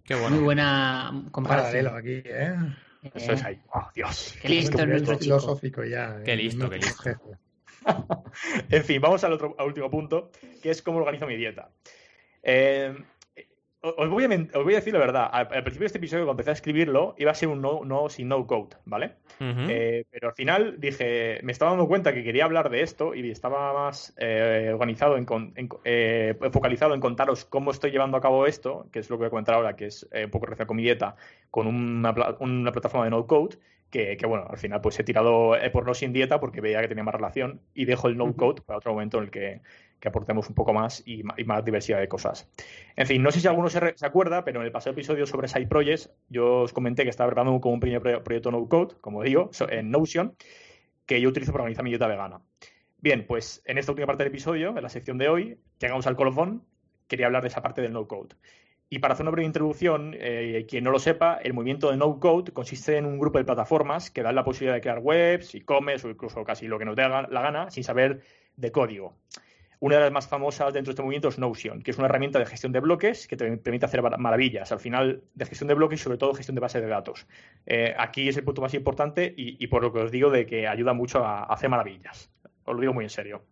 [0.05, 0.41] Qué Muy bueno.
[0.43, 1.85] buena comparación.
[1.85, 2.57] Paralelo aquí, ¿eh?
[3.15, 3.61] Eso Eh, es ahí.
[3.73, 4.35] ¡Oh, Dios!
[4.43, 5.19] Qué listo Qué chico.
[5.19, 6.23] filosófico ya.
[6.25, 7.03] Qué eh, listo, no qué listo.
[8.71, 10.31] En fin, vamos al, otro, al último punto,
[10.63, 11.71] que es cómo organizo mi dieta.
[12.43, 12.95] Eh,
[13.83, 15.29] os, voy a, men- os voy a decir la verdad.
[15.33, 17.85] Al, al principio de este episodio, cuando empecé a escribirlo, iba a ser un no,
[17.85, 19.13] no sin no code, ¿vale?
[19.71, 23.31] Eh, pero al final dije, me estaba dando cuenta que quería hablar de esto y
[23.31, 28.47] estaba más eh, organizado, en, en- eh, focalizado en contaros cómo estoy llevando a cabo
[28.47, 30.69] esto, que es lo que voy a comentar ahora, que es eh, un poco relacionado
[30.69, 31.17] con mi dieta,
[31.51, 33.57] con una, una plataforma de no code.
[33.91, 36.81] Que, que, bueno, al final pues he tirado eh, por no sin dieta porque veía
[36.81, 39.63] que tenía más relación y dejo el no code para otro momento en el que,
[40.01, 42.51] que aportemos un poco más y, más diversidad de cosas.
[42.97, 45.67] En fin, no sé si alguno se, acuerda, pero en el pasado episodio sobre Side
[45.67, 49.23] Projects yo os comenté que estaba preparando como un primer pro- proyecto no code, como
[49.23, 50.35] digo, en Notion,
[51.07, 52.41] que yo utilizo para organizar mi dieta vegana.
[52.99, 56.07] Bien, pues en esta última parte del episodio, en la sección de hoy, que hagamos
[56.07, 56.65] al colofón,
[57.07, 58.37] quería hablar de esa parte del no-code.
[58.89, 62.53] Y para hacer una breve introducción, eh, quien no lo sepa, el movimiento de no-code
[62.53, 66.11] consiste en un grupo de plataformas que dan la posibilidad de crear webs, e-commerce o
[66.11, 68.23] incluso casi lo que nos dé la gana sin saber
[68.57, 69.15] de código.
[69.83, 72.39] Una de las más famosas dentro de este movimiento es Notion, que es una herramienta
[72.39, 74.71] de gestión de bloques que te permite hacer maravillas.
[74.73, 77.27] Al final, de gestión de bloques y sobre todo gestión de base de datos.
[77.65, 80.69] Eh, aquí es el punto más importante y, por lo que os digo de que
[80.69, 82.31] ayuda mucho a, hacer maravillas.
[82.65, 83.47] Os lo digo muy en serio.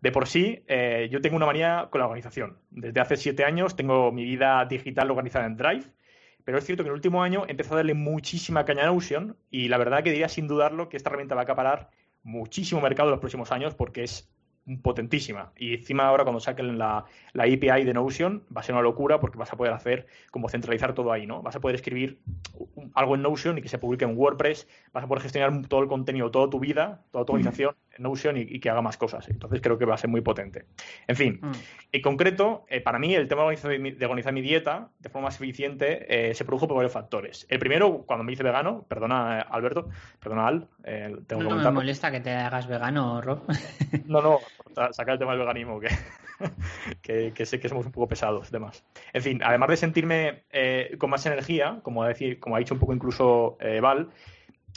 [0.00, 2.58] De por sí, eh, yo tengo una manía con la organización.
[2.70, 5.86] Desde hace siete años tengo mi vida digital organizada en Drive,
[6.44, 8.86] pero es cierto que en el último año he empezado a darle muchísima caña a
[8.86, 11.90] Notion y la verdad que diría sin dudarlo que esta herramienta va a acaparar
[12.22, 14.30] muchísimo mercado en los próximos años porque es
[14.82, 15.52] potentísima.
[15.56, 19.20] Y encima ahora cuando saquen la, la, API de Notion va a ser una locura
[19.20, 21.42] porque vas a poder hacer como centralizar todo ahí, ¿no?
[21.42, 22.18] Vas a poder escribir
[22.94, 25.88] algo en Notion y que se publique en WordPress, vas a poder gestionar todo el
[25.88, 29.28] contenido, toda tu vida, toda tu organización Notion y, que haga más cosas.
[29.28, 30.66] Entonces creo que va a ser muy potente.
[31.06, 31.52] En fin, mm.
[31.92, 36.30] en concreto, eh, para mí el tema de organizar, mi, dieta de forma más eficiente
[36.30, 37.46] eh, se produjo por varios factores.
[37.48, 39.88] El primero, cuando me hice vegano, perdona Alberto,
[40.20, 43.42] perdona Al, eh, tengo no, me molesta que te hagas vegano, Rob.
[44.06, 44.38] no, no,
[44.92, 45.80] sacar el tema del veganismo,
[47.02, 48.84] que, que, sé que somos un poco pesados, demás.
[49.12, 52.80] En fin, además de sentirme eh, con más energía, como, decir, como ha dicho un
[52.80, 54.10] poco incluso eh, Val,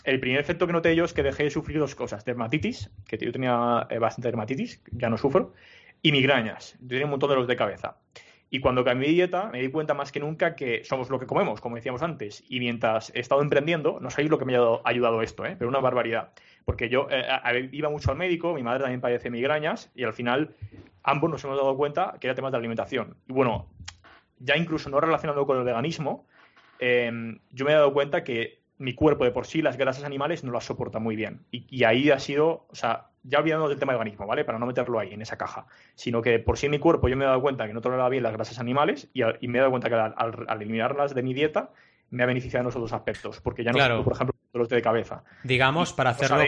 [0.04, 3.18] el primer efecto que noté yo es que dejé de sufrir dos cosas: dermatitis, que
[3.18, 5.54] yo tenía eh, bastante dermatitis, ya no sufro,
[6.02, 6.78] y migrañas.
[6.82, 7.98] Yo tenía un montón de los de cabeza.
[8.50, 11.60] Y cuando cambié dieta, me di cuenta más que nunca que somos lo que comemos,
[11.60, 12.44] como decíamos antes.
[12.48, 15.56] Y mientras he estado emprendiendo, no sabéis lo que me ha ayudado esto, ¿eh?
[15.58, 16.32] pero una barbaridad.
[16.64, 20.56] Porque yo eh, iba mucho al médico, mi madre también padece migrañas, y al final
[21.04, 23.18] ambos nos hemos dado cuenta que era tema de alimentación.
[23.28, 23.68] Y bueno,
[24.40, 26.26] ya incluso no relacionado con el veganismo,
[26.80, 30.44] em, yo me he dado cuenta que mi cuerpo de por sí, las grasas animales,
[30.44, 31.46] no las soporta muy bien.
[31.52, 34.46] Y, y ahí ha sido, o sea, ya olvidando del tema del organismo, ¿vale?
[34.46, 35.68] Para no meterlo ahí, en esa caja.
[35.96, 38.10] Sino que por sí en mi cuerpo yo me he dado cuenta que no toleraba
[38.10, 41.72] bien las grasas animales y, me he dado cuenta que al, eliminarlas de mi dieta
[42.10, 43.42] me ha beneficiado en esos dos aspectos.
[43.42, 44.04] Porque ya no claro.
[44.04, 45.24] por ejemplo, dolores de cabeza.
[45.44, 46.46] Digamos, para hacerlo,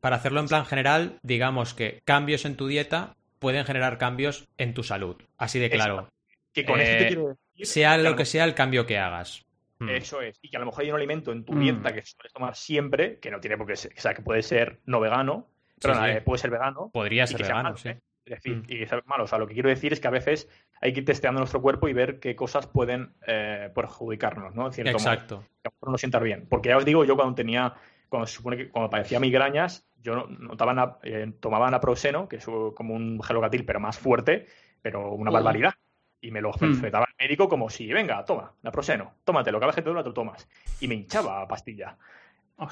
[0.00, 4.74] para hacerlo en plan general, digamos que cambios en tu dieta pueden generar cambios en
[4.74, 5.16] tu salud.
[5.38, 6.08] Así de claro.
[6.52, 9.46] Que con te eh, quiero decir, Sea lo que sea el cambio que hagas.
[9.82, 9.88] Hmm.
[9.88, 10.38] Eso es.
[10.42, 11.94] Y que a lo mejor hay un alimento en tu dieta hmm.
[11.94, 14.80] que sueles tomar siempre, que no tiene por qué ser, o sea, que puede ser
[14.86, 15.48] no vegano,
[15.84, 16.90] eh, puede ser vegano.
[16.92, 17.90] Podría ser vegano, sí.
[17.90, 18.00] ¿eh?
[18.24, 18.64] Es decir, mm.
[18.68, 19.24] y ser malo.
[19.24, 20.48] O sea, lo que quiero decir es que a veces
[20.80, 24.68] hay que ir testeando nuestro cuerpo y ver qué cosas pueden eh, perjudicarnos, ¿no?
[24.68, 25.44] Exacto.
[25.60, 26.46] que a lo mejor no sientar bien.
[26.48, 27.74] Porque ya os digo, yo cuando tenía,
[28.08, 31.00] cuando se supone que cuando padecía migrañas, yo notaba,
[31.40, 34.46] tomaba naproxeno, que es como un gelocatil, pero más fuerte,
[34.80, 35.74] pero una barbaridad.
[36.20, 36.80] Y me lo mm.
[37.22, 40.48] Médico como si, venga, toma, naproxeno, tómatelo, cada vez que te duele, lo tomas.
[40.80, 41.96] Y me hinchaba pastilla.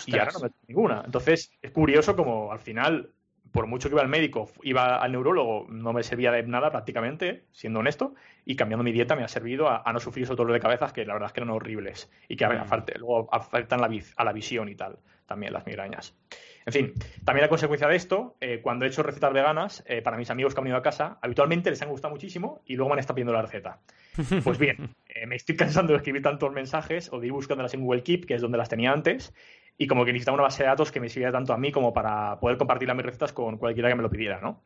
[0.07, 1.03] Y ahora no me ninguna.
[1.05, 3.13] Entonces, es curioso como al final,
[3.53, 7.45] por mucho que iba al médico, iba al neurólogo, no me servía de nada prácticamente,
[7.53, 10.63] siendo honesto, y cambiando mi dieta me ha servido a, no sufrir esos dolores de
[10.63, 12.99] cabeza que la verdad es que eran horribles y que mm.
[12.99, 16.17] luego afectan la, a la visión y tal, también las migrañas.
[16.67, 16.93] En fin,
[17.25, 20.55] también a consecuencia de esto, eh, cuando he hecho recetas veganas, eh, para mis amigos
[20.55, 23.15] que han venido a casa, habitualmente les han gustado muchísimo y luego me han estado
[23.17, 23.81] pidiendo la receta.
[24.45, 27.83] Pues bien, eh, me estoy cansando de escribir tantos mensajes o de ir buscándolas en
[27.83, 29.33] Google Keep, que es donde las tenía antes,
[29.79, 31.93] y como que necesitaba una base de datos que me sirviera tanto a mí como
[31.93, 34.63] para poder compartir mis recetas con cualquiera que me lo pidiera, ¿no?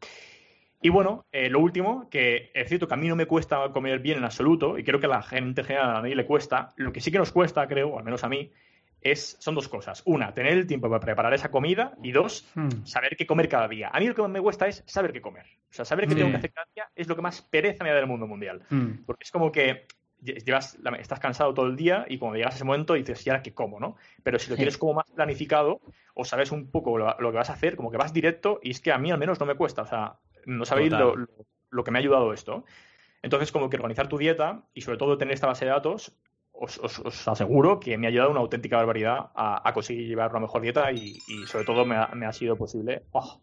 [0.84, 4.00] Y bueno, eh, lo último, que es cierto que a mí no me cuesta comer
[4.00, 6.92] bien en absoluto, y creo que a la gente general a nadie le cuesta, lo
[6.92, 8.50] que sí que nos cuesta, creo, o al menos a mí,
[9.04, 10.02] es, son dos cosas.
[10.06, 12.84] Una, tener el tiempo para preparar esa comida, y dos, hmm.
[12.84, 13.90] saber qué comer cada día.
[13.92, 15.44] A mí lo que más me cuesta es saber qué comer.
[15.70, 17.90] O sea, saber qué tengo que hacer cada día es lo que más pereza me
[17.90, 18.62] da del mundo mundial.
[18.70, 19.04] Hmm.
[19.06, 19.86] Porque es como que
[20.24, 23.42] llevas, estás cansado todo el día y cuando llegas a ese momento dices, ¿y ahora
[23.42, 23.78] qué como?
[23.78, 23.96] ¿no?
[24.22, 25.80] Pero si lo tienes como más planificado
[26.14, 28.80] o sabes un poco lo, que vas a hacer, como que vas directo y es
[28.80, 31.98] que a mí al menos no me cuesta, o sea, no sabéis lo, que me
[31.98, 32.64] ha ayudado esto.
[33.22, 36.14] Entonces, como que organizar tu dieta y sobre todo tener esta base de datos,
[36.54, 40.90] os, aseguro que me ha ayudado una auténtica barbaridad a, conseguir llevar una mejor dieta
[40.92, 43.02] y, sobre todo me ha, sido posible.
[43.12, 43.40] Oh,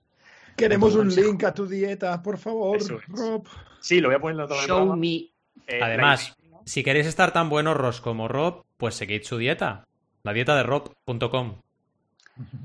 [0.55, 3.47] Queremos un link a tu dieta, por favor, Rob.
[3.79, 5.29] Sí, lo voy a poner en la Show me.
[5.67, 9.87] Eh, Además, si queréis estar tan buenos Ross como Rob, pues seguid su dieta.
[10.23, 11.61] La dieta de Rob.com.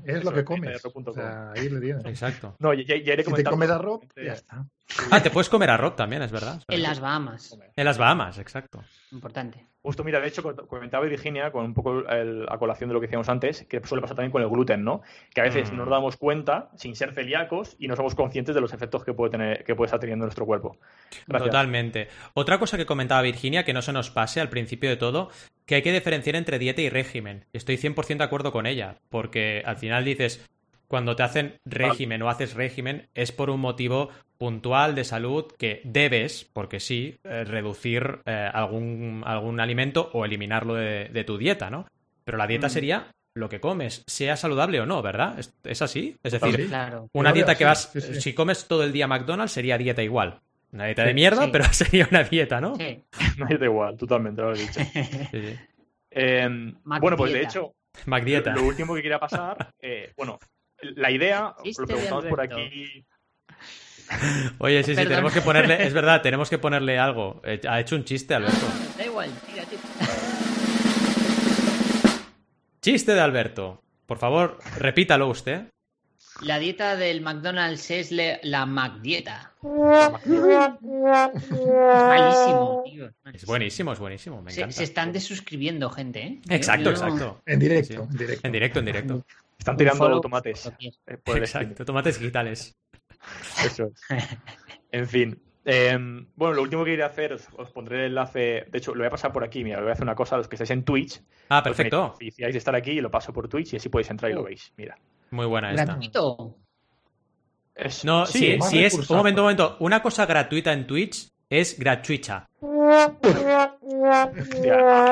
[0.05, 0.81] Es lo que comes.
[0.85, 2.05] O sea, ahí le tienes.
[2.05, 2.55] Exacto.
[2.59, 4.65] No, ya, iré si te comes a Rob, ya está.
[5.11, 6.61] Ah, te puedes comer a Rob también, es verdad.
[6.67, 7.57] En las Bahamas.
[7.75, 8.83] En las Bahamas, exacto.
[9.11, 9.65] Importante.
[9.81, 13.07] Justo, mira, de hecho, comentaba Virginia con un poco el, a colación de lo que
[13.07, 15.01] decíamos antes, que suele pasar también con el gluten, ¿no?
[15.33, 15.91] Que a veces no nos mm.
[15.91, 19.63] damos cuenta, sin ser celíacos, y no somos conscientes de los efectos que puede, tener,
[19.63, 20.77] que puede estar teniendo nuestro cuerpo.
[21.27, 22.09] Totalmente.
[22.33, 25.29] Otra cosa que comentaba Virginia, que no se nos pase al principio de todo,
[25.65, 27.45] que hay que diferenciar entre dieta y régimen.
[27.53, 30.45] Estoy 100% de acuerdo con ella, porque al final dices,
[30.87, 35.81] cuando te hacen régimen o haces régimen es por un motivo puntual de salud que
[35.83, 41.69] debes, porque sí, eh, reducir eh, algún, algún alimento o eliminarlo de, de tu dieta,
[41.69, 41.87] ¿no?
[42.23, 42.69] Pero la dieta Mm.
[42.69, 45.37] sería lo que comes, sea saludable o no, ¿verdad?
[45.39, 46.15] ¿Es, es así?
[46.23, 46.67] Es decir, Sí.
[46.67, 47.07] Claro.
[47.13, 48.21] una dieta que vas, sí, sí.
[48.21, 50.39] si comes todo el día McDonald's sería dieta igual.
[50.71, 51.49] Una dieta de mierda, Sí.
[51.51, 52.75] pero sería una dieta, ¿no?
[52.75, 53.03] Sí.
[53.37, 54.79] No da igual, totalmente, lo he dicho.
[54.81, 55.55] Sí, sí.
[56.11, 56.47] Eh,
[56.83, 57.51] bueno, pues de dieta.
[57.51, 57.73] hecho,
[58.05, 58.51] McDieta.
[58.53, 60.39] lo, lo último que quería pasar, eh, bueno,
[60.81, 63.05] la idea, lo preguntamos por aquí.
[64.59, 65.09] Oye, sí, sí, Perdón.
[65.09, 67.41] tenemos que ponerle, es verdad, tenemos que ponerle algo.
[67.43, 68.65] Eh, Ha hecho un chiste, Alberto.
[68.97, 69.81] Da igual, tira, tira.
[72.81, 73.81] Chiste de Alberto.
[74.05, 75.65] Por favor, repítalo usted.
[76.41, 79.53] La dieta del McDonald's es le- la McDieta.
[79.61, 80.31] Es
[81.51, 83.11] malísimo, tío.
[83.33, 84.75] Es buenísimo, es buenísimo, me Se, encanta.
[84.77, 86.39] se están desuscribiendo gente, ¿eh?
[86.49, 87.41] Exacto, Yo- exacto.
[87.45, 87.99] En directo, Sí.
[88.11, 88.47] en directo.
[88.47, 89.25] En directo, en directo.
[89.67, 90.71] Están Un tirando follow, tomates
[91.07, 92.77] eh, por el Exacto, tomates digitales.
[93.65, 94.01] Eso es.
[94.91, 95.41] En fin.
[95.65, 95.97] eh,
[96.35, 98.65] bueno, lo último que iré a hacer, os, os pondré el enlace.
[98.71, 99.65] De hecho, lo voy a pasar por aquí.
[99.65, 101.21] Mira, voy a hacer una cosa a los que estáis en Twitch.
[101.49, 102.01] Ah, Pues perfecto.
[102.03, 104.35] me oficiáis de estar aquí y lo paso por Twitch y así podéis entrar y
[104.35, 104.71] lo veis.
[104.77, 104.97] Mira.
[105.31, 105.83] Muy buena esta.
[105.83, 106.55] Gratuito.
[107.75, 109.09] Es- No, sí, si, más si es.
[109.09, 109.77] Un momento, un momento.
[109.81, 112.47] Una cosa gratuita en Twitch es gratuita.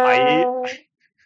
[0.08, 0.46] ahí.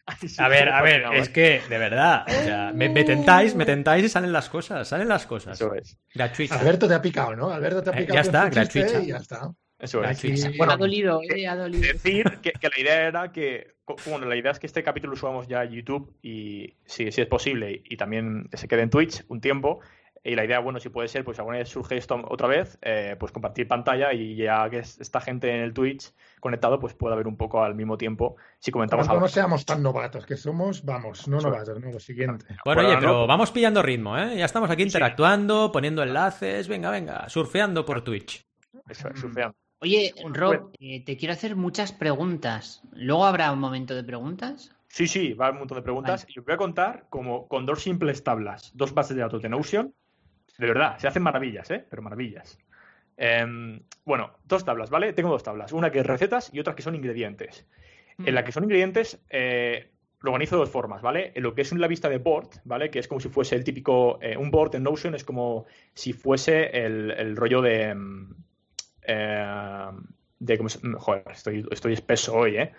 [0.37, 4.03] A ver, a ver, es que, de verdad, o sea, me, me tentáis, me tentáis
[4.05, 5.59] y salen las cosas, salen las cosas.
[5.59, 5.97] Eso es.
[6.13, 6.59] Gratuita.
[6.59, 7.49] Alberto te ha picado, ¿no?
[7.51, 8.15] Alberto te ha Eh, picado.
[8.15, 8.99] ya está, gratuita.
[9.01, 9.51] Ya está.
[9.77, 10.09] Eso es.
[10.17, 11.81] Aquí- ha Bueno, dolido, eh, ha dolido.
[11.93, 13.75] decir que, que la idea era que,
[14.07, 17.21] bueno, la idea es que este capítulo lo subamos ya a YouTube y si, si
[17.21, 19.79] es posible y también se quede en Twitch un tiempo.
[20.23, 23.15] Y la idea, bueno, si puede ser, pues alguna vez surge esto otra vez, eh,
[23.19, 27.15] pues compartir pantalla y ya que es- esta gente en el Twitch conectado, pues pueda
[27.15, 29.25] ver un poco al mismo tiempo si comentamos Tampoco algo.
[29.27, 32.45] no seamos tan novatos que somos, vamos, no novatos, no, lo siguiente.
[32.65, 34.37] Bueno, oye, ahora pero vamos pillando ritmo, ¿eh?
[34.37, 38.45] Ya estamos aquí interactuando, poniendo enlaces, venga, venga, surfeando por Twitch.
[38.87, 39.55] Eso es, surfeando.
[39.81, 42.81] Oye, Rob, eh, te quiero hacer muchas preguntas.
[42.91, 44.75] ¿Luego habrá un momento de preguntas?
[44.89, 46.25] Sí, sí, va a haber un montón de preguntas.
[46.27, 49.47] Y os voy a contar como con dos simples tablas, dos bases de datos de
[49.49, 49.93] Notion.
[50.59, 51.83] De verdad, se hacen maravillas, ¿eh?
[51.89, 52.59] Pero maravillas.
[53.17, 55.13] Em, bueno, dos tablas, ¿vale?
[55.13, 55.73] Tengo dos tablas.
[55.73, 57.65] Una que es recetas y otra que son ingredientes.
[58.25, 61.31] En la que son ingredientes, eh, lo organizo de dos formas, ¿vale?
[61.35, 62.89] En lo que es la vista de board, ¿vale?
[62.91, 64.19] Que es como si fuese el típico.
[64.21, 67.95] eh, un board en Notion es como si fuese el, el rollo de.
[67.95, 68.35] mm,
[69.03, 69.91] eh,
[70.39, 72.71] de cómo se- joder, estoy, estoy espeso hoy, ¿eh?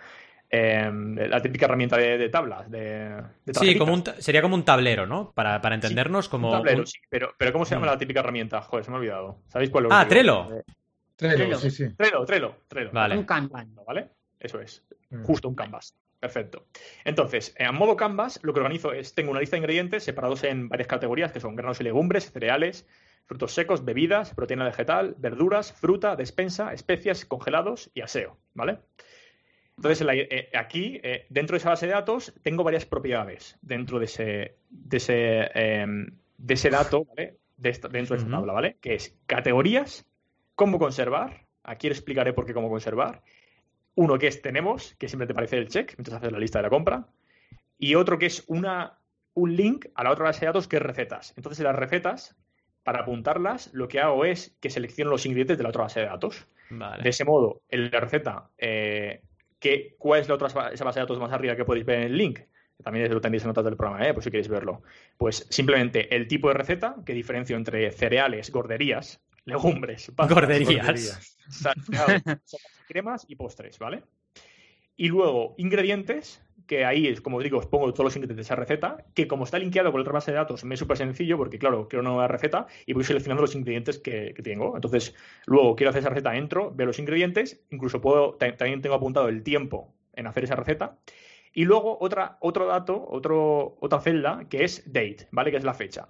[0.53, 0.91] Eh,
[1.29, 5.07] la típica herramienta de, de tablas, de, de Sí, como un, sería como un tablero,
[5.07, 5.31] ¿no?
[5.31, 6.49] Para, para entendernos como...
[6.51, 7.89] Un tablero, un- sí, pero, pero ¿cómo se llama Mm.
[7.91, 8.61] la típica herramienta?
[8.61, 9.37] Joder, se me ha olvidado.
[9.47, 9.91] ¿Sabéis cuál es?
[9.93, 10.49] Ah, Trello.
[11.15, 11.57] Trello, Trello.
[11.57, 11.89] sí, sí.
[11.95, 12.89] Trello, Trello, Trello.
[12.91, 13.17] Vale.
[13.17, 13.73] Un Kanban.
[13.87, 14.09] ¿Vale?
[14.39, 14.83] Eso es.
[15.09, 15.23] Mm.
[15.23, 15.95] Justo un canvas.
[16.19, 16.67] Perfecto.
[17.05, 20.67] Entonces, en modo canvas, lo que organizo es, tengo una lista de ingredientes separados en
[20.67, 22.85] varias categorías, que son granos y legumbres, cereales,
[23.25, 28.79] frutos secos, bebidas, proteína vegetal, verduras, fruta, despensa, especias, congelados y aseo, ¿vale?
[29.83, 34.05] Entonces, eh, aquí, eh, dentro de esa base de datos, tengo varias propiedades dentro de
[34.05, 37.37] ese, de ese, em, de ese dato, ¿vale?
[37.57, 38.77] De esta- dentro de esta tabla, ¿vale?
[38.79, 40.05] Que es categorías,
[40.55, 43.23] cómo conservar, aquí explicaré por qué cómo conservar,
[43.95, 46.63] uno que es tenemos, que siempre te aparece el check mientras haces la lista de
[46.63, 47.07] la compra.
[47.77, 48.99] Y otro que es una,
[49.33, 51.33] un link a la otra base de datos que es recetas.
[51.37, 52.35] Entonces, las recetas,
[52.83, 56.05] para apuntarlas, lo que hago es que selecciono los ingredientes de la otra base de
[56.05, 56.47] datos.
[56.69, 57.03] Vale.
[57.03, 59.21] De ese modo, en la receta, eh,
[59.61, 62.05] que, ¿cuál es la otra esa base de datos más arriba que podéis ver en
[62.05, 62.39] el link?
[62.83, 64.13] También lo tenéis en notas del programa, ¿eh?
[64.13, 64.81] por si queréis verlo.
[65.15, 71.37] Pues simplemente el tipo de receta, que diferencio entre cereales, gorderías, legumbres, pastas, Gorderías.
[71.47, 74.03] y cremas y postres, ¿vale?
[74.97, 78.55] Y luego ingredientes, que ahí es como digo, os pongo todos los ingredientes de esa
[78.55, 81.59] receta, que como está linkeado con otra base de datos, me es súper sencillo porque,
[81.59, 84.73] claro, quiero una nueva receta y voy seleccionando los ingredientes que, que tengo.
[84.77, 85.13] Entonces,
[85.47, 89.27] luego quiero hacer esa receta, entro, veo los ingredientes, incluso puedo, ta- también tengo apuntado
[89.27, 90.97] el tiempo en hacer esa receta.
[91.51, 95.51] Y luego otra, otro dato, otro, otra celda, que es date, ¿vale?
[95.51, 96.07] Que es la fecha.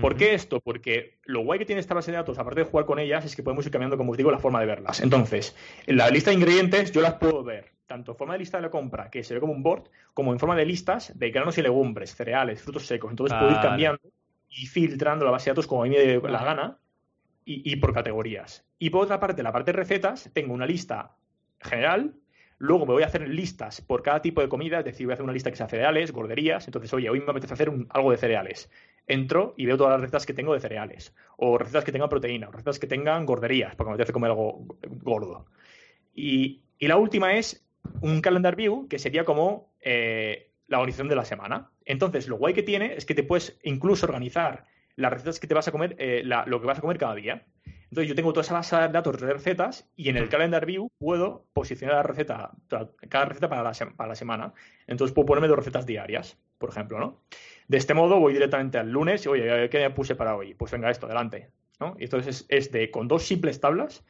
[0.00, 0.60] ¿Por qué esto?
[0.60, 3.36] Porque lo guay que tiene esta base de datos, aparte de jugar con ellas, es
[3.36, 5.00] que podemos ir cambiando, como os digo, la forma de verlas.
[5.02, 5.54] Entonces,
[5.86, 8.62] en la lista de ingredientes yo las puedo ver tanto en forma de lista de
[8.62, 11.58] la compra, que se ve como un board, como en forma de listas de granos
[11.58, 13.10] y legumbres, cereales, frutos secos.
[13.10, 14.00] Entonces puedo ir cambiando
[14.48, 16.78] y filtrando la base de datos como a mí me dé la gana
[17.44, 18.64] y, y por categorías.
[18.78, 21.16] Y por otra parte, la parte de recetas, tengo una lista
[21.60, 22.14] general.
[22.58, 25.14] Luego me voy a hacer listas por cada tipo de comida, es decir, voy a
[25.14, 26.66] hacer una lista que sea cereales, gorderías.
[26.66, 28.70] Entonces, oye, hoy me apetece hacer un- algo de cereales.
[29.06, 31.14] Entro y veo todas las recetas que tengo de cereales.
[31.36, 34.66] O recetas que tengan proteína, o recetas que tengan gorderías, porque me apetece comer algo
[35.02, 35.46] gordo.
[36.14, 37.64] Y, y la última es
[38.00, 41.70] un calendar view, que sería como eh, la organización de la semana.
[41.84, 44.64] Entonces, lo guay que tiene es que te puedes incluso organizar
[44.96, 47.14] las recetas que te vas a comer, eh, la- lo que vas a comer cada
[47.14, 47.46] día.
[47.84, 50.90] Entonces yo tengo toda esa base de datos de recetas y en el calendar view
[50.98, 52.50] puedo posicionar la receta,
[53.08, 54.52] cada receta para la, para la semana.
[54.86, 57.22] Entonces puedo ponerme dos recetas diarias, por ejemplo, ¿no?
[57.66, 60.52] De este modo voy directamente al lunes y, oye, ¿qué me puse para hoy?
[60.52, 61.50] Pues venga, esto, adelante.
[61.80, 61.96] ¿no?
[61.98, 64.04] Y entonces es, es de, con dos simples tablas,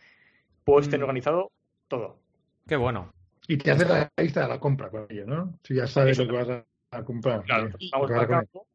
[0.64, 1.04] puedes tener Mm.
[1.04, 1.52] organizado
[1.86, 2.18] todo.
[2.66, 3.10] Qué bueno.
[3.48, 5.58] Y te hace la lista de la compra con ello, ¿no?
[5.64, 7.42] Si ya sabes Eso lo que vas a, a comprar.
[7.42, 7.90] Claro, Sí.
[7.92, 8.66] vamos marcando.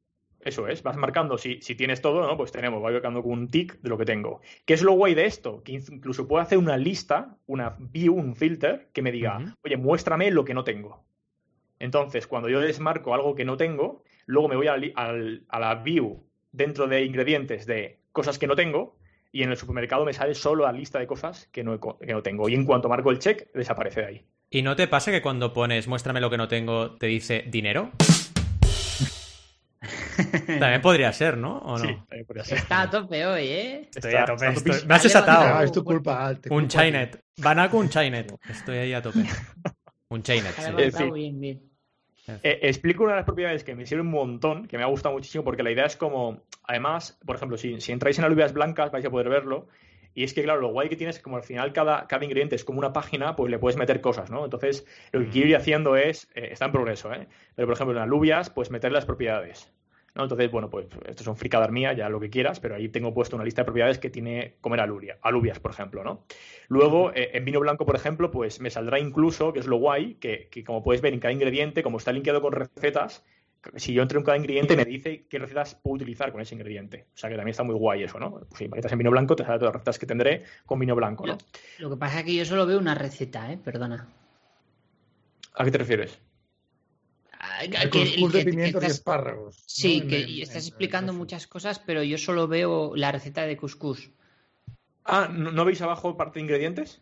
[0.41, 2.35] Eso es, vas marcando si, si tienes todo, ¿no?
[2.35, 4.41] Pues tenemos, voy marcando con un tick de lo que tengo.
[4.65, 5.63] ¿Qué es lo guay de esto?
[5.63, 10.31] Que incluso puedo hacer una lista, una view, un filter, que me diga, oye, muéstrame
[10.31, 11.05] lo que no tengo.
[11.79, 15.59] Entonces, cuando yo desmarco algo que no tengo, luego me voy a, li- al- a
[15.59, 18.97] la view dentro de ingredientes de cosas que no tengo
[19.31, 22.21] y en el supermercado me sale solo la lista de cosas que no, que no
[22.21, 22.49] tengo.
[22.49, 24.25] Y en cuanto marco el check, desaparece de ahí.
[24.53, 27.89] ¿Y no te pasa que cuando pones muéstrame lo que no tengo, te dice dinero?
[30.45, 31.57] También podría ser, ¿no?
[31.57, 31.85] ¿O no?
[31.85, 32.59] Sí, también podría ser.
[32.59, 33.89] Está a tope hoy, ¿eh?
[33.95, 34.53] Estoy a tope.
[34.85, 35.55] Me has desatado.
[35.55, 36.35] Ah, es tu culpa.
[36.35, 36.67] Te Un culpo a ti.
[36.67, 37.23] Chainet.
[37.37, 38.31] Banaco, un Chainet.
[38.47, 39.23] Estoy ahí a tope.
[40.09, 41.11] Un Chainet, Ha sí.
[41.11, 41.63] bien, bien.
[42.43, 45.15] Eh, explico una de las propiedades que me sirve un montón, que me ha gustado
[45.15, 48.91] muchísimo, porque la idea es como, además, por ejemplo, si, si entráis en alubias blancas
[48.91, 49.67] vais a poder verlo,
[50.15, 52.23] y es que, claro, lo guay que tienes es que como al final cada, cada
[52.23, 54.43] ingrediente es como una página, pues le puedes meter cosas, ¿no?
[54.43, 57.27] Entonces, lo que quiero ir haciendo es, eh, está en progreso, ¿eh?
[57.55, 59.71] Pero, por ejemplo, en alubias, pues meter las propiedades,
[60.13, 60.23] ¿no?
[60.23, 63.35] Entonces, bueno, pues esto son fricadas mías, ya lo que quieras, pero ahí tengo puesto
[63.35, 66.25] una lista de propiedades que tiene comer alubia, alubias, por ejemplo, ¿no?
[66.67, 70.15] Luego, eh, en vino blanco, por ejemplo, pues me saldrá incluso, que es lo guay,
[70.15, 73.23] que, que como puedes ver en cada ingrediente, como está linkeado con recetas,
[73.75, 77.07] si yo entro en cada ingrediente me dice qué recetas puedo utilizar con ese ingrediente.
[77.13, 78.31] O sea que también está muy guay eso, ¿no?
[78.31, 80.95] Pues si metes en vino blanco, te salen todas las recetas que tendré con vino
[80.95, 81.37] blanco, ¿no?
[81.79, 83.57] Lo que pasa es que yo solo veo una receta, ¿eh?
[83.57, 84.07] Perdona.
[85.55, 86.19] ¿A qué te refieres?
[87.69, 89.63] Que- cuscús que- de que pimientos y estás- espárragos.
[89.67, 90.07] Sí, ¿no?
[90.07, 93.45] que En- en- estás en- explicando en- muchas cosas, pero yo solo veo la receta
[93.45, 94.09] de couscous.
[95.05, 97.01] Ah, ¿no, no veis abajo parte de ingredientes?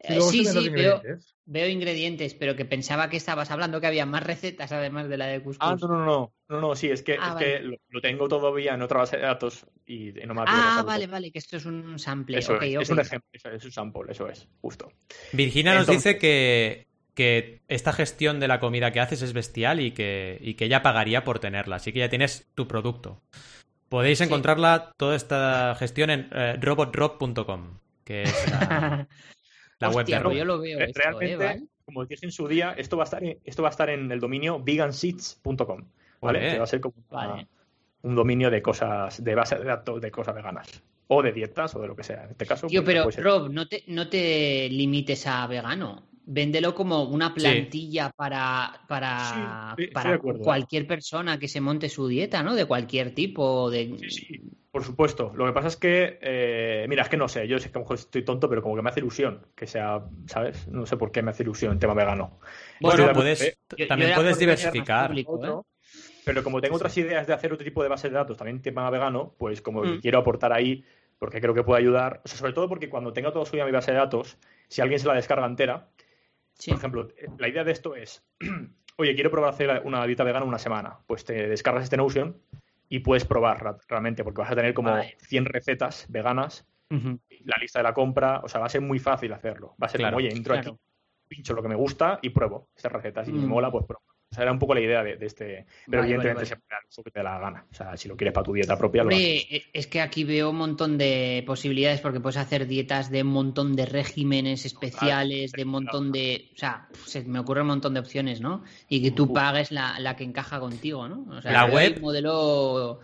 [0.00, 1.36] Sí, Eh, sí, veo, ingredientes.
[1.46, 5.26] veo ingredientes, pero que pensaba que estabas hablando que había más recetas además de la
[5.26, 5.66] de couscous.
[5.66, 7.58] Ah, no, no, no, no, no, sí, es que, Ah, es vale.
[7.58, 10.78] que lo, lo tengo todavía en otra base de datos y no me atrevo a
[10.78, 12.38] Ah, vale, vale, que esto es un sample.
[12.38, 14.92] Eso ok, es, un ejemplo, eso es un sample, eso es, justo.
[15.32, 19.92] Virginia nos dice que, que esta gestión de la comida que haces es bestial y
[19.92, 21.76] que, y que ella pagaría por tenerla.
[21.76, 23.22] Así que ya tienes tu producto.
[23.88, 24.24] Podéis Sí.
[24.24, 29.06] encontrarla, toda esta gestión, en eh, robotdrop.com, que es la,
[29.78, 31.46] la web de pues yo lo veo esto, Realmente, ¿eh?
[31.46, 31.62] ¿Vale?
[31.84, 33.88] como os dije en su día, esto va a estar en, esto va a estar
[33.90, 35.84] en el dominio veganseeds.com,
[36.20, 36.40] ¿vale?
[36.40, 37.46] Que va a ser como una-
[38.02, 40.82] un dominio de cosas, de base de datos de cosas veganas.
[41.08, 42.24] O de dietas, o de lo que sea.
[42.24, 43.38] En este caso, Tío, pues, pero.
[43.40, 46.02] Rob, no te, no te limites a vegano.
[46.28, 52.42] Véndelo como una plantilla para, para, Sí, para cualquier persona que se monte su dieta,
[52.42, 52.56] ¿no?
[52.56, 53.70] De cualquier tipo.
[53.70, 53.96] De...
[54.00, 54.40] Sí, sí,
[54.72, 55.32] por supuesto.
[55.36, 57.80] Lo que pasa es que, eh, mira, es que no sé, yo sé que a
[57.80, 60.66] lo mejor estoy tonto, pero como que me hace ilusión que sea, ¿sabes?
[60.66, 62.40] No sé por qué me hace ilusión el tema vegano.
[62.80, 65.08] Bueno, puedes, Yo- yo también puedes diversificar.
[65.08, 65.52] público, ¿eh?
[66.24, 68.90] Pero como tengo otras ideas de hacer otro tipo de bases de datos, también tema
[68.90, 70.00] vegano, pues como Mm.
[70.00, 70.84] quiero aportar ahí,
[71.20, 73.70] porque creo que puede ayudar, o sea, sobre todo porque cuando tenga todo suya mi
[73.70, 74.36] base de datos,
[74.68, 75.88] si alguien se la descarga entera,
[76.58, 76.70] Sí.
[76.70, 78.24] por ejemplo, eh, la idea de esto es,
[78.98, 82.40] oye, quiero probar hacer una dieta vegana una semana, pues te descargas este Notion
[82.88, 85.16] y puedes probar realmente, porque vas a tener como Vale.
[85.18, 86.66] 100 recetas veganas,
[87.44, 89.74] la lista de la compra, o sea, va a ser muy fácil hacerlo.
[89.82, 90.70] Va a ser Claro, como, oye, entro claro.
[90.70, 90.78] aquí,
[91.28, 93.26] pincho lo que me gusta y pruebo estas recetas.
[93.26, 93.48] Si me Mm.
[93.48, 94.04] mola, pues pruebo.
[94.28, 95.66] O sea, era un poco la idea de, de este.
[95.86, 97.66] Pero Vale, evidentemente vale, se puede dar el uso que te dé la gana.
[97.70, 99.20] O sea, si lo quieres para tu dieta propia, lo haces.
[99.20, 103.22] Hombre, e- es que aquí veo un montón de posibilidades porque puedes hacer dietas de
[103.22, 106.50] un montón de regímenes especiales, de un montón de...
[106.54, 108.64] O sea, se me ocurre un montón de opciones, ¿no?
[108.88, 111.24] Y que tú pagues la, la que encaja contigo, ¿no?
[111.30, 113.00] O sea, La web- un modelo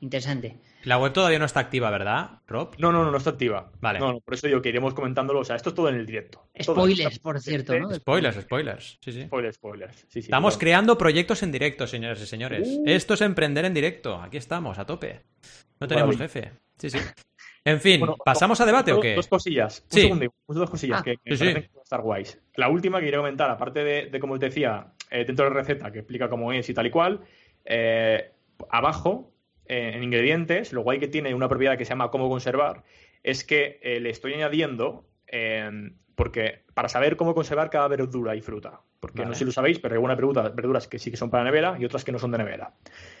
[0.00, 0.58] interesante.
[0.84, 2.74] La web todavía no está activa, ¿verdad, Rob?
[2.78, 3.72] No, no, no, no está activa.
[3.80, 3.98] Vale.
[3.98, 5.40] No, no, por eso digo que iremos comentándolo.
[5.40, 6.48] O sea, esto es todo en el directo.
[6.62, 7.92] Spoilers, está- por cierto, ¿no?
[7.92, 8.98] Spoilers, spoilers.
[9.00, 9.22] Sí, sí.
[9.24, 9.96] Spoilers, spoilers.
[9.96, 10.60] Sí, sí, Estamos claro.
[10.60, 12.68] creando proyectos en directo, señores y señores.
[12.70, 12.84] Uh.
[12.86, 14.20] Esto es emprender en directo.
[14.20, 15.22] Aquí estamos, a tope.
[15.80, 16.52] No tenemos jefe.
[16.78, 16.98] Sí, sí.
[17.64, 19.16] En fin, Bueno, ¿pasamos a debate o qué?
[19.16, 19.84] Dos cosillas.
[19.88, 20.02] Sí.
[20.04, 21.60] Un segundo, dos cosillas Ah, que, que sí, me sí.
[21.62, 22.40] que van a estar guays.
[22.54, 25.56] La última que quería comentar, aparte de, de como os decía, eh, dentro de la
[25.56, 27.22] receta que explica cómo es y tal y cual,
[27.64, 28.30] eh,
[28.70, 29.32] abajo,
[29.68, 32.84] eh, en ingredientes, lo guay que tiene una propiedad que se llama cómo conservar,
[33.22, 38.40] es que eh, le estoy añadiendo, eh, porque para saber cómo conservar cada verdura y
[38.40, 38.80] fruta.
[39.00, 39.28] Porque Vale.
[39.28, 41.44] no sé si lo sabéis, pero hay algunas verduras, verduras que sí que son para
[41.44, 42.74] nevera y otras que no son de nevera.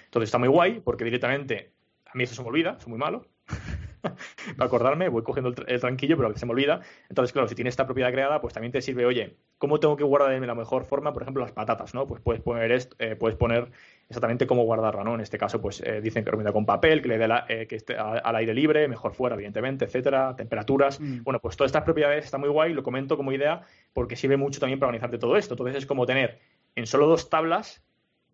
[0.04, 1.72] Entonces está muy guay, porque directamente,
[2.06, 3.26] a mí eso se me olvida, soy muy malo.
[4.56, 6.80] para acordarme, voy cogiendo el, el, tranquillo, pero a veces se me olvida.
[7.08, 10.04] Entonces, claro, si tiene esta propiedad creada, pues también te sirve, oye, ¿cómo tengo que
[10.04, 12.06] guardar de la mejor forma, por ejemplo, las patatas, ¿no?
[12.06, 13.70] Pues puedes poner, esto, eh, puedes poner
[14.08, 15.14] exactamente cómo guardarla, ¿no?
[15.14, 17.66] En este caso, pues eh, dicen que recomienda con papel, que le dé la, eh,
[17.66, 21.00] que esté al aire libre, mejor fuera, evidentemente, etcétera, temperaturas.
[21.00, 21.24] Mm.
[21.24, 24.60] Bueno, pues todas estas propiedades están muy guay, lo comento como idea porque sirve mucho
[24.60, 25.54] también para organizarte todo esto.
[25.54, 26.38] Entonces es como tener
[26.76, 27.82] en solo dos tablas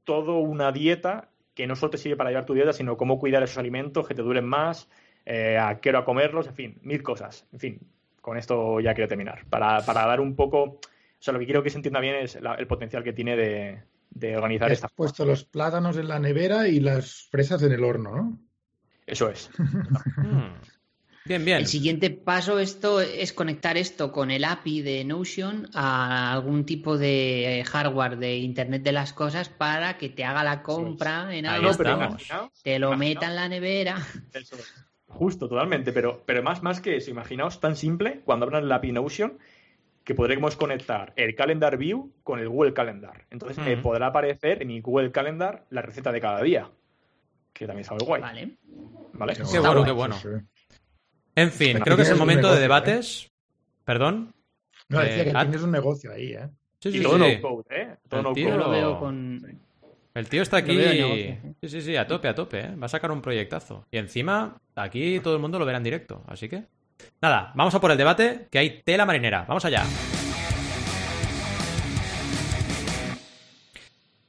[0.05, 3.43] toda una dieta que no solo te sirve para llevar tu dieta, sino cómo cuidar
[3.43, 4.89] esos alimentos que te duren más,
[5.25, 7.47] eh, a qué hora comerlos, en fin, mil cosas.
[7.53, 7.81] En fin,
[8.21, 9.45] con esto ya quiero terminar.
[9.49, 10.81] Para, para dar un poco, o
[11.19, 13.83] sea, lo que quiero que se entienda bien es la, el potencial que tiene de,
[14.15, 14.89] de organizar Has esta.
[14.89, 18.39] puesto los plátanos en la nevera y las fresas en el horno, ¿no?
[19.07, 19.51] Eso es.
[20.17, 20.73] Mm.
[21.25, 21.59] Bien, bien.
[21.59, 26.99] El siguiente paso esto es conectar esto con el API de Notion a algún tipo
[26.99, 31.71] de hardware de Internet de las cosas para que te haga la compra en algo,
[31.71, 32.29] estamos.
[32.65, 33.97] te lo meta en la nevera.
[34.33, 34.75] Eso es.
[35.07, 35.93] Justo, totalmente.
[35.93, 39.39] Pero, pero más, más que eso, imaginaos tan simple cuando abran el API Notion
[40.05, 43.27] que podremos conectar el Calendar View con el Google Calendar.
[43.31, 46.71] Entonces me podrá aparecer en mi Google Calendar la receta de cada día.
[47.53, 48.21] Que también es algo guay.
[48.23, 48.57] Vale.
[49.13, 49.35] ¿vale?
[49.35, 50.15] Qué bueno, qué bueno.
[50.17, 50.77] Sí, sí.
[51.35, 53.31] En fin, creo que es el momento de negocio, debates.
[53.85, 54.35] Perdón.
[54.89, 56.49] No, decía Eh, que tienes un negocio ahí, ¿eh?
[56.81, 57.37] Sí, Y sí, todo sí.
[57.37, 57.97] no code, ¿eh?
[58.09, 58.59] Todo El no tío code.
[58.59, 59.61] Lo veo con.
[60.15, 60.77] El tío está aquí.
[60.77, 62.61] negocio, Sí, sí, sí, a tope, a tope.
[62.61, 62.77] ¿eh?
[62.77, 63.87] Va a sacar un proyectazo.
[63.91, 66.23] Y encima, aquí todo el mundo lo verá en directo.
[66.27, 66.65] Así que.
[67.21, 69.45] Nada, vamos a por el debate, que hay tela marinera.
[69.49, 69.85] Vamos allá.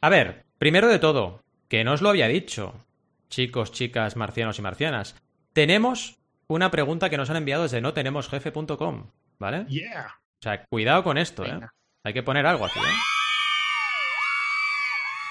[0.01, 2.85] A ver, primero de todo, que no os lo había dicho,
[3.29, 5.15] chicos, chicas, marcianos y marcianas.
[5.53, 6.17] Tenemos
[6.47, 9.65] una pregunta que nos han enviado desde no tenemos jefe.com, ¿vale?
[9.69, 10.07] Yeah.
[10.39, 11.59] O sea, cuidado con esto, ¿eh?
[12.03, 12.93] Hay que poner algo aquí, ¿eh?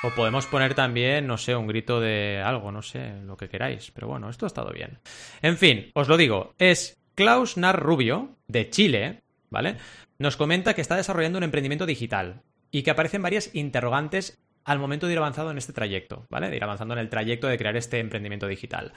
[0.05, 3.93] O podemos poner también, no sé, un grito de algo, no sé, lo que queráis.
[3.93, 4.99] Pero bueno, esto ha estado bien.
[5.43, 9.77] En fin, os lo digo, es Klaus Nar Rubio, de Chile, ¿vale?
[10.19, 15.07] Nos comenta que está desarrollando un emprendimiento digital y que aparecen varias interrogantes al momento
[15.07, 16.49] de ir avanzando en este trayecto, ¿vale?
[16.49, 18.93] De ir avanzando en el trayecto de crear este emprendimiento digital,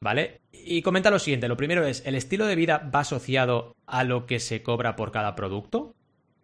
[0.00, 0.40] ¿vale?
[0.52, 4.26] Y comenta lo siguiente, lo primero es, ¿el estilo de vida va asociado a lo
[4.26, 5.94] que se cobra por cada producto?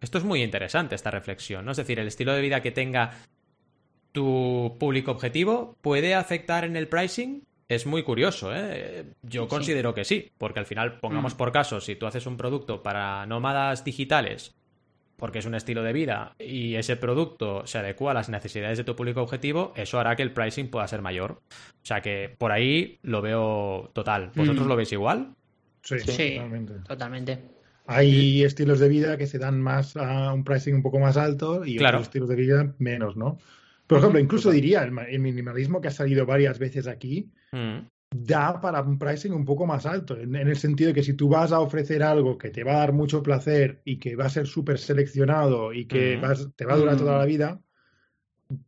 [0.01, 1.71] Esto es muy interesante, esta reflexión, ¿no?
[1.71, 3.13] Es decir, el estilo de vida que tenga
[4.11, 7.43] tu público objetivo puede afectar en el pricing.
[7.67, 9.05] Es muy curioso, ¿eh?
[9.23, 9.49] Yo Sí.
[9.49, 11.37] considero que sí, porque al final, pongamos Mm.
[11.37, 14.53] por caso, si tú haces un producto para nómadas digitales,
[15.17, 18.83] porque es un estilo de vida, y ese producto se adecua a las necesidades de
[18.83, 21.31] tu público objetivo, eso hará que el pricing pueda ser mayor.
[21.31, 24.31] O sea que por ahí lo veo total.
[24.35, 24.69] ¿Vosotros Mm.
[24.69, 25.33] lo veis igual?
[25.81, 26.33] Sí, Sí.
[26.35, 26.73] totalmente.
[26.87, 27.39] Totalmente.
[27.87, 31.63] Hay estilos de vida que se dan más a un pricing un poco más alto
[31.65, 31.97] y Claro.
[31.99, 33.37] otros estilos de vida menos, ¿no?
[33.87, 37.87] Por ejemplo, incluso diría, el, ma- el minimalismo que ha salido varias veces aquí Mm,
[38.11, 41.13] da para un pricing un poco más alto, en, en el sentido de que si
[41.13, 44.25] tú vas a ofrecer algo que te va a dar mucho placer y que va
[44.25, 46.21] a ser súper seleccionado y que Mm.
[46.21, 46.99] vas- te va a durar Mm.
[46.99, 47.61] toda la vida,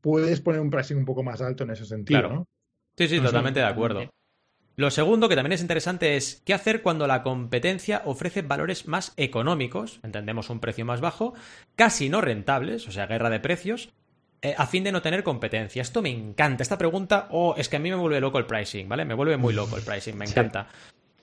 [0.01, 2.35] puedes poner un pricing un poco más alto en ese sentido, Claro.
[2.35, 2.47] ¿no?
[2.97, 4.09] Sí, sí, totalmente de acuerdo.
[4.75, 9.13] Lo segundo, que también es interesante, es qué hacer cuando la competencia ofrece valores más
[9.17, 11.33] económicos, entendemos un precio más bajo,
[11.75, 13.89] casi no rentables, o sea, guerra de precios,
[14.41, 15.81] eh, a fin de no tener competencia.
[15.81, 16.63] Esto me encanta.
[16.63, 19.05] Esta pregunta, oh, es que a mí me vuelve loco el pricing, ¿vale?
[19.05, 20.67] Me vuelve muy loco el pricing, me encanta.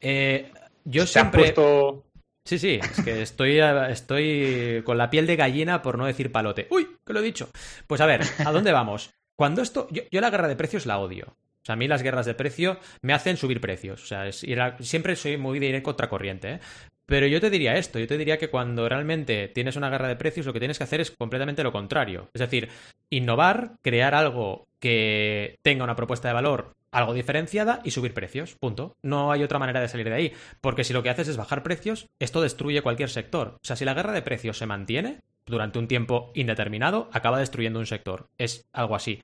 [0.00, 0.50] Eh,
[0.84, 1.42] yo siempre...
[1.42, 2.04] puesto.
[2.46, 3.58] Sí, sí, es que estoy,
[3.88, 6.66] estoy con la piel de gallina por no decir palote.
[6.70, 6.88] ¡Uy!
[7.06, 7.48] que lo he dicho.
[7.86, 9.10] Pues a ver, ¿a dónde vamos?
[9.34, 9.88] Cuando esto.
[9.90, 11.26] Yo, yo la guerra de precios la odio.
[11.28, 14.02] O sea, a mí las guerras de precio me hacen subir precios.
[14.02, 14.44] O sea, es
[14.80, 16.60] siempre soy muy de ir en contracorriente, ¿eh?
[17.06, 20.16] Pero yo te diría esto, yo te diría que cuando realmente tienes una guerra de
[20.16, 22.30] precios, lo que tienes que hacer es completamente lo contrario.
[22.32, 22.68] Es decir,
[23.10, 28.54] innovar, crear algo que tenga una propuesta de valor algo diferenciada y subir precios.
[28.54, 28.96] Punto.
[29.02, 30.32] No hay otra manera de salir de ahí.
[30.60, 33.56] Porque si lo que haces es bajar precios, esto destruye cualquier sector.
[33.56, 37.78] O sea, si la guerra de precios se mantiene durante un tiempo indeterminado, acaba destruyendo
[37.78, 38.26] un sector.
[38.38, 39.20] Es algo así.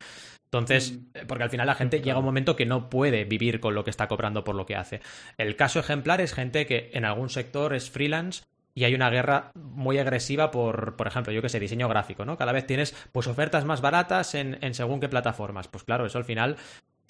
[0.53, 0.97] Entonces, Mm.
[1.14, 3.75] eh, porque al final la gente llega a un momento que no puede vivir con
[3.75, 5.01] lo que está cobrando por lo que hace.
[5.39, 8.43] El caso ejemplar es gente que en algún sector es freelance
[8.75, 12.37] y hay una guerra muy agresiva por, por ejemplo, yo que sé, diseño gráfico, ¿no?
[12.37, 15.68] Cada vez tienes pues ofertas más baratas en, en según qué plataformas.
[15.68, 16.57] Pues claro, eso al final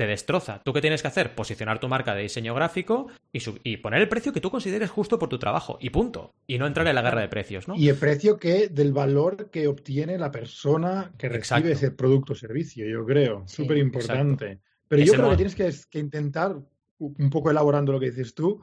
[0.00, 0.62] te destroza.
[0.64, 1.34] ¿Tú qué tienes que hacer?
[1.34, 4.88] Posicionar tu marca de diseño gráfico y, sub- y poner el precio que tú consideres
[4.88, 5.76] justo por tu trabajo.
[5.78, 6.32] Y punto.
[6.46, 7.76] Y no entrar en la guerra de precios, ¿no?
[7.76, 11.68] Y el precio que del valor que obtiene la persona que recibe Exacto.
[11.68, 13.44] ese producto o servicio, yo creo.
[13.46, 14.60] Sí, Súper importante.
[14.88, 16.56] Pero Ese yo creo que tienes que, que intentar,
[16.98, 18.62] un poco elaborando lo que dices tú,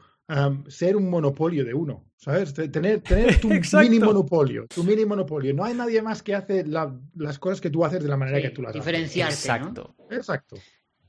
[0.67, 2.53] ser un monopolio de uno, ¿sabes?
[2.53, 3.47] Te- Tener, tener tu
[3.79, 5.53] mini monopolio, tu mini monopolio.
[5.53, 8.37] No hay nadie más que hace la- las cosas que tú haces de la manera
[8.37, 8.81] Sí, que tú las haces.
[8.83, 9.53] diferenciarte, ¿no?
[9.53, 9.95] Exacto.
[10.09, 10.55] Exacto.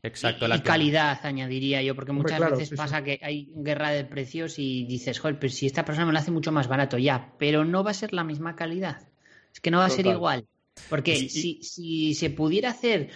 [0.03, 0.47] Exacto.
[0.47, 2.77] Y, la y calidad, añadiría yo, porque Hombre, muchas claro, veces sí, sí.
[2.77, 6.19] pasa que hay guerra de precios y dices, joder, pero si esta persona me lo
[6.19, 9.09] hace mucho más barato ya, pero no va a ser la misma calidad.
[9.53, 10.47] Es que no va a ser igual.
[10.89, 13.11] Porque Y- y- si, si se pudiera hacer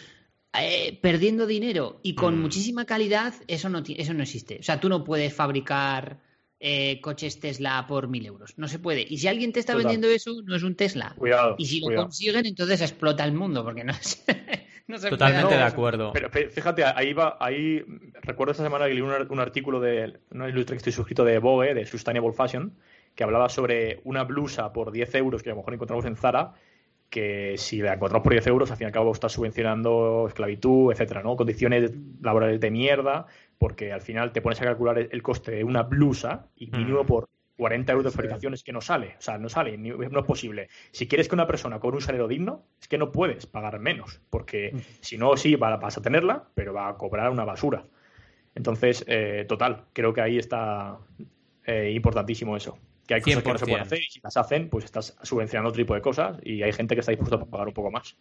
[0.59, 2.43] eh, perdiendo dinero y con Mm.
[2.43, 4.59] muchísima calidad, eso no, ti- eso no existe.
[4.61, 6.21] O sea, tú no puedes fabricar
[6.65, 8.55] eh, coches Tesla por mil euros.
[8.57, 9.05] No se puede.
[9.09, 9.85] Y si alguien te está Total.
[9.87, 11.15] vendiendo eso, no es un Tesla.
[11.17, 11.55] Cuidado.
[11.59, 15.55] Y si lo consiguen, entonces explota el mundo, porque no, se- no se puede Totalmente
[15.55, 16.13] de acuerdo.
[16.13, 17.85] Pero fí- fíjate, ahí va, ahí
[18.23, 21.25] recuerdo esta semana que leí un, ar- un artículo de una ilustre que estoy suscrito
[21.25, 22.75] de Vogue, de Sustainable Fashion,
[23.15, 26.53] que hablaba sobre una blusa por 10 euros que a lo mejor encontramos en Zara,
[27.11, 30.91] que si la encontramos por 10 euros, al fin y al cabo estás subvencionando esclavitud,
[30.93, 31.37] etcétera, ¿no?
[31.37, 33.27] Condiciones laborales de mierda,
[33.59, 37.03] porque al final te pones a calcular el, el coste de una blusa y mínimo
[37.05, 37.07] Mm.
[37.07, 38.17] por 40 euros de Sí.
[38.17, 40.69] fabricación es que no sale, o sea, no sale, ni- no es posible.
[40.91, 44.21] Si quieres que una persona cobre un salario digno, es que no puedes pagar menos,
[44.31, 47.87] porque si no, sí, va- vas a tenerla, pero va a cobrar una basura.
[48.55, 50.99] Entonces, eh, total, creo que ahí está
[51.65, 52.79] eh, importantísimo eso.
[53.07, 53.71] Que hay cosas que no se 100%.
[53.71, 56.73] pueden hacer y si las hacen, pues estás subvencionando otro tipo de cosas y hay
[56.73, 58.17] gente que está dispuesta a pagar un poco más.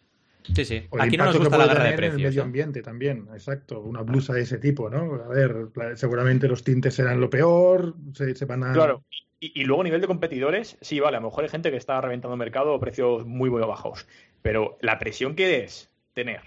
[0.54, 0.86] Sí, sí.
[0.90, 2.22] O Aquí no nos que gusta la guerra de en el precios.
[2.22, 2.44] medio ¿eh?
[2.44, 3.80] ambiente también, exacto.
[3.80, 5.14] Una blusa de ese tipo, ¿no?
[5.24, 8.72] A ver, seguramente los tintes serán lo peor, se, se van a...
[8.72, 9.04] Claro.
[9.40, 11.76] Y, y luego a nivel de competidores, sí, vale, a lo mejor hay gente que
[11.76, 14.06] está reventando el mercado a precios muy, muy bajos.
[14.40, 16.40] Pero la presión que es tener,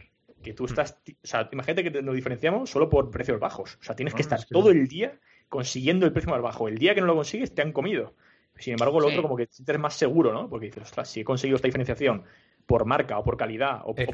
[0.44, 3.78] que tú estás, ti- o sea, imagínate que nos diferenciamos solo por precios bajos.
[3.82, 5.20] O sea, tienes que No, estar es que- todo el día
[5.50, 6.68] consiguiendo el precio más bajo.
[6.68, 8.14] El día que no lo consigues, te han comido.
[8.58, 9.14] Sin embargo, lo Sí.
[9.14, 10.50] otro como que te sientes más seguro, ¿no?
[10.50, 12.24] Porque dices, ostras, si he conseguido esta diferenciación
[12.66, 14.06] por marca o por calidad o, por,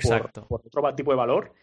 [0.47, 1.53] por otro tipo de valor,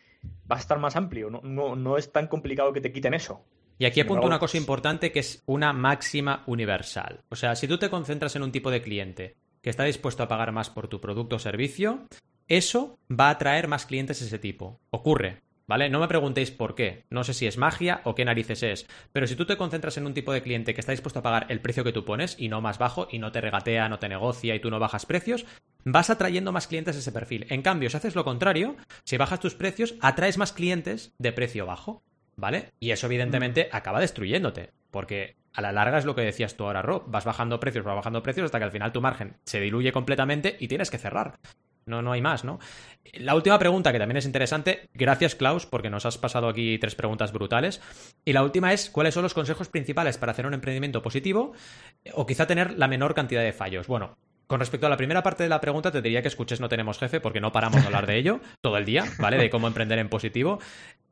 [0.51, 1.31] va a estar más amplio.
[1.31, 3.45] No, no, no es tan complicado que te quiten eso.
[3.79, 7.21] Y aquí apunto una cosa pues- importante que es una máxima universal.
[7.29, 10.29] O sea, si tú te concentras en un tipo de cliente que está dispuesto a
[10.29, 12.07] pagar más por tu producto o servicio,
[12.49, 14.81] eso va a atraer más clientes de ese tipo.
[14.91, 15.89] Ocurre, ¿vale?
[15.89, 17.05] No me preguntéis por qué.
[17.11, 18.87] No sé si es magia o qué narices es.
[19.13, 21.47] Pero si tú te concentras en un tipo de cliente que está dispuesto a pagar
[21.51, 24.09] el precio que tú pones y no más bajo y no te regatea, no te
[24.09, 25.47] negocia y tú no bajas precios,
[25.85, 27.47] vas atrayendo más clientes de ese perfil.
[27.51, 31.67] En cambio, si haces lo contrario, si bajas tus precios, atraes más clientes de precio
[31.67, 32.03] bajo.
[32.37, 32.71] ¿Vale?
[32.79, 34.71] Y eso, evidentemente, acaba destruyéndote.
[34.93, 37.03] Porque a la larga es lo que decías tú ahora, Rob.
[37.09, 40.57] Vas bajando precios, vas bajando precios hasta que al final tu margen se diluye completamente
[40.61, 41.41] y tienes que cerrar.
[41.89, 42.59] No, no hay más, ¿no?
[43.15, 46.95] La última pregunta, que también es interesante, gracias Klaus, porque nos has pasado aquí tres
[46.95, 47.81] preguntas brutales.
[48.25, 51.53] Y la última es, ¿cuáles son los consejos principales para hacer un emprendimiento positivo
[52.15, 53.87] o quizá tener la menor cantidad de fallos?
[53.87, 54.17] Bueno,
[54.47, 56.99] con respecto a la primera parte de la pregunta, te diría que escuches No tenemos
[56.99, 59.37] jefe, porque no paramos de hablar de ello todo el día, ¿vale?
[59.37, 60.59] De cómo emprender en positivo.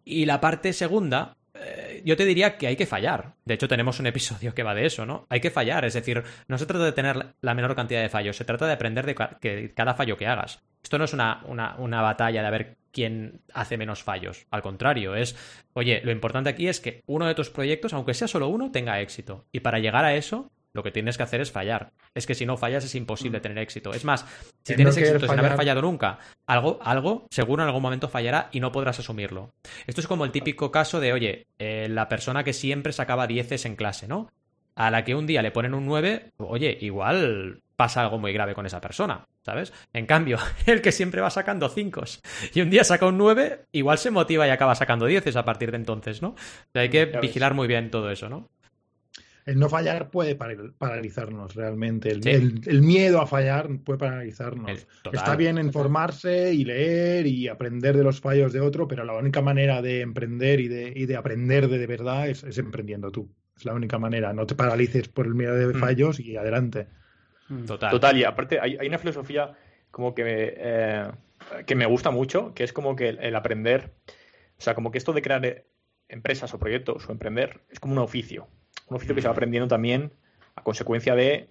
[0.05, 3.35] Y la parte segunda, eh, yo te diría que hay que fallar.
[3.45, 5.27] De hecho, tenemos un episodio que va de eso, ¿no?
[5.29, 5.85] Hay que fallar.
[5.85, 8.73] Es decir, no se trata de tener la menor cantidad de fallos, se trata de
[8.73, 10.63] aprender de cada fallo que hagas.
[10.83, 14.47] Esto no es una, una, una batalla de a ver quién hace menos fallos.
[14.51, 15.37] Al contrario, es,
[15.75, 19.01] oye, lo importante aquí es que uno de tus proyectos, aunque sea solo uno, tenga
[19.01, 19.45] éxito.
[19.53, 21.91] Y para llegar a eso, lo que tienes que hacer es fallar.
[22.15, 23.93] Es que si no fallas es imposible tener éxito.
[23.93, 24.25] Es más,
[24.63, 28.49] si tienes no éxito sin haber fallado nunca, algo, algo seguro en algún momento fallará
[28.53, 29.51] y no podrás asumirlo.
[29.87, 33.65] Esto es como el típico caso de, oye, eh, la persona que siempre sacaba dieces
[33.65, 34.31] en clase, ¿no?
[34.75, 38.55] A la que un día le ponen un 9, oye, igual pasa algo muy grave
[38.55, 39.73] con esa persona, ¿sabes?
[39.93, 42.03] En cambio, el que siempre va sacando 5
[42.55, 45.71] y un día saca un 9, igual se motiva y acaba sacando 10 a partir
[45.71, 46.29] de entonces, ¿no?
[46.31, 46.37] O
[46.73, 47.21] sea, hay que Ya ves.
[47.21, 48.49] vigilar muy bien todo eso, ¿no?
[49.47, 52.11] El no fallar puede paral- paralizarnos realmente.
[52.11, 52.31] El, Sí.
[52.31, 54.87] el- el miedo a fallar puede paralizarnos.
[55.03, 55.15] Total.
[55.21, 59.41] Está bien informarse y leer y aprender de los fallos de otro, pero la única
[59.43, 63.31] manera de emprender y de, y de aprender de, de verdad es, es emprendiendo tú.
[63.57, 64.33] Es la única manera.
[64.33, 65.79] No te paralices por el miedo de Mm.
[65.79, 66.89] fallos y adelante.
[67.67, 67.91] Total.
[67.93, 69.53] Total, y aparte hay, hay una filosofía
[69.93, 70.25] como que,
[70.59, 71.05] eh,
[71.65, 73.93] que me gusta mucho, que es como que el, el aprender,
[74.59, 75.67] o sea, como que esto de crear eh,
[76.09, 78.49] empresas o proyectos o emprender es como un oficio,
[78.87, 80.13] un oficio que se va aprendiendo también
[80.55, 81.49] a consecuencia de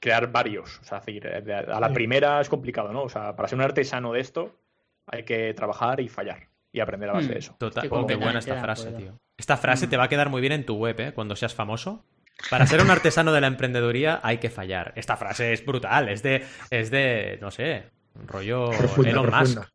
[0.00, 3.02] crear varios, o sea, eh, a la primera es complicado, ¿no?
[3.02, 4.56] O sea, para ser un artesano de esto
[5.06, 7.54] hay que trabajar y fallar y aprender a base de eso.
[7.58, 7.88] Total.
[8.06, 9.18] Qué buena esta frase, tío.
[9.36, 11.12] Esta frase te va a quedar muy bien en tu web, ¿eh?
[11.12, 12.04] Cuando seas famoso.
[12.48, 14.92] Para ser un artesano de la emprendeduría hay que fallar.
[14.96, 19.68] Esta frase es brutal, es de, es de, no sé, un rollo Profunda, Elon profunda.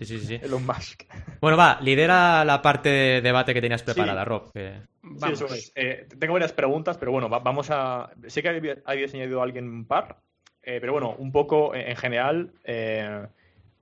[0.00, 0.40] Sí, sí, sí.
[0.42, 1.02] Elon Musk.
[1.40, 4.50] Bueno, va, lidera la parte de debate que tenías preparada, Rob.
[4.52, 5.72] que- Sí, eso es.
[5.74, 8.10] Eh, tengo varias preguntas, pero bueno, va- vamos a.
[8.26, 10.18] Sé que había- habías añadido a alguien un par,
[10.62, 12.52] eh, pero bueno, un poco eh, en general.
[12.64, 13.26] eh,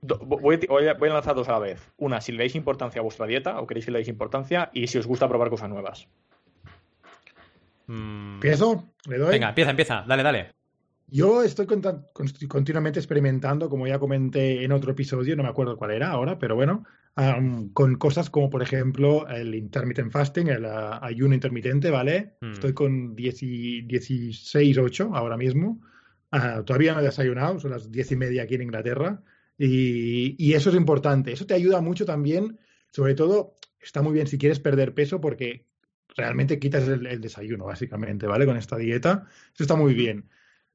[0.01, 1.91] do- voy, a, voy a- voy a lanzar dos a la vez.
[1.97, 4.87] Una, si le dais importancia a vuestra dieta o queréis que le deis importancia, y
[4.87, 6.07] si os gusta probar cosas nuevas.
[7.87, 8.85] Mm, ¿Empiezo?
[9.07, 9.31] ¿Le doy?
[9.31, 10.03] Venga, empieza, empieza.
[10.07, 10.51] Dale, dale.
[11.11, 16.09] Yo estoy continuamente experimentando, como ya comenté en otro episodio, no me acuerdo cuál era
[16.09, 16.83] ahora, pero bueno,
[17.73, 22.37] con cosas como, por ejemplo, el intermittent fasting, el uh, ayuno intermitente, ¿vale?
[22.41, 22.51] Hmm.
[22.51, 25.81] Estoy con 16-8 ahora mismo.
[26.31, 29.21] Uh, todavía no he desayunado, son las 10 y media aquí en Inglaterra.
[29.57, 31.33] Y, y, eso es importante.
[31.33, 32.59] Eso te ayuda mucho también,
[32.91, 35.67] sobre todo, está muy bien si quieres perder peso porque
[36.15, 38.45] realmente quitas el, desayuno, básicamente, ¿vale?
[38.45, 39.25] Con esta dieta.
[39.53, 40.29] Eso está muy bien.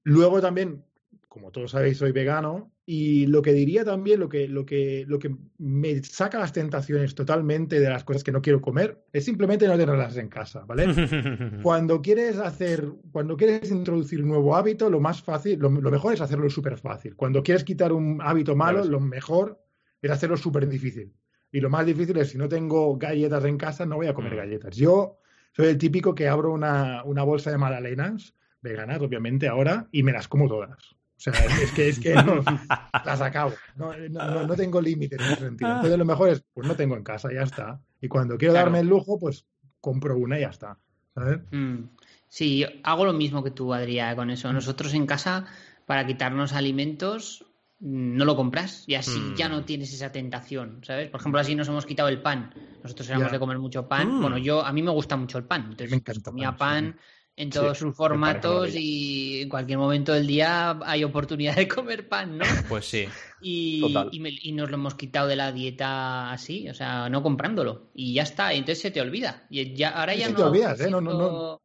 [0.05, 0.85] Luego también,
[1.29, 5.19] como todos sabéis, soy vegano y lo que diría también, lo que, lo que, lo
[5.19, 9.67] que me saca las tentaciones totalmente de las cosas que no quiero comer, es simplemente
[9.67, 10.87] no tenerlas en casa, ¿vale?
[11.63, 16.21] cuando quieres hacer, cuando quieres introducir un nuevo hábito, lo más fácil, lo, mejor es
[16.21, 17.17] hacerlo súper fácil.
[17.17, 19.65] Cuando quieres quitar un hábito malo, lo mejor
[20.03, 21.15] es hacerlo súper difícil.
[21.51, 24.35] Y lo más difícil es si no tengo galletas en casa, no voy a comer
[24.35, 24.37] mm.
[24.37, 24.77] galletas.
[24.77, 25.21] Yo
[25.53, 28.35] soy el típico que abro una, una bolsa de magdalenas,
[28.65, 30.79] veganas, obviamente, ahora, y me las como todas.
[31.17, 32.43] O sea, es que, es que no,
[33.05, 33.53] las acabo.
[33.77, 35.71] No, no, tengo límites en ese sentido.
[35.71, 37.81] Entonces, lo mejor es, pues no tengo en casa, ya está.
[38.01, 39.47] Y cuando quiero darme el lujo, pues
[39.81, 40.77] compro una y ya está.
[41.15, 41.41] ¿sabes?
[41.53, 41.85] Mm.
[42.29, 44.53] Sí, hago lo mismo que tú, Adrián, con eso.
[44.53, 45.47] Nosotros en casa,
[45.87, 47.47] para quitarnos alimentos,
[47.81, 49.65] no lo compras y así ya no mm.
[49.65, 51.11] tienes esa tentación, ¿sabes?
[51.11, 52.53] Por ejemplo, así nos hemos quitado el pan.
[52.83, 54.17] Nosotros éramos de comer mucho pan.
[54.17, 54.21] Mm.
[54.21, 55.63] Bueno, yo a mí me gusta mucho el pan.
[55.63, 56.99] Entonces, me encanta comía pan,
[57.37, 62.39] en todos sus formatos y en cualquier momento del día hay oportunidad de comer pan,
[62.39, 62.45] ¿no?
[62.69, 63.09] Pues sí.
[63.41, 63.83] Y,
[64.13, 67.91] y, nos lo hemos quitado de la dieta así, o sea, no comprándolo.
[67.95, 69.47] Y ya está, entonces se te olvida.
[69.51, 70.37] Y ya, ahora ya no.
[70.37, 70.91] Te olvidas, ¿eh?
[70.91, 71.61] No, no, no.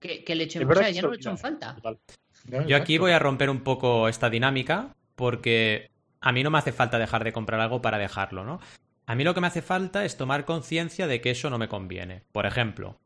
[0.00, 1.76] Que, que le echen, o sea, ya no le echan falta.
[2.66, 5.90] Yo aquí voy a romper un poco esta dinámica porque
[6.20, 8.60] a mí no me hace falta dejar de comprar algo para dejarlo, ¿no?
[9.06, 11.68] A mí lo que me hace falta es tomar conciencia de que eso no me
[11.68, 12.22] conviene.
[12.30, 13.00] Por ejemplo,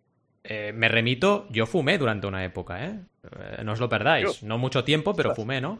[0.44, 2.98] eh, me remito, yo fumé durante una época, ¿eh?
[3.24, 3.62] ¿eh?
[3.64, 5.78] no os lo perdáis, no mucho tiempo, pero fumé, ¿no?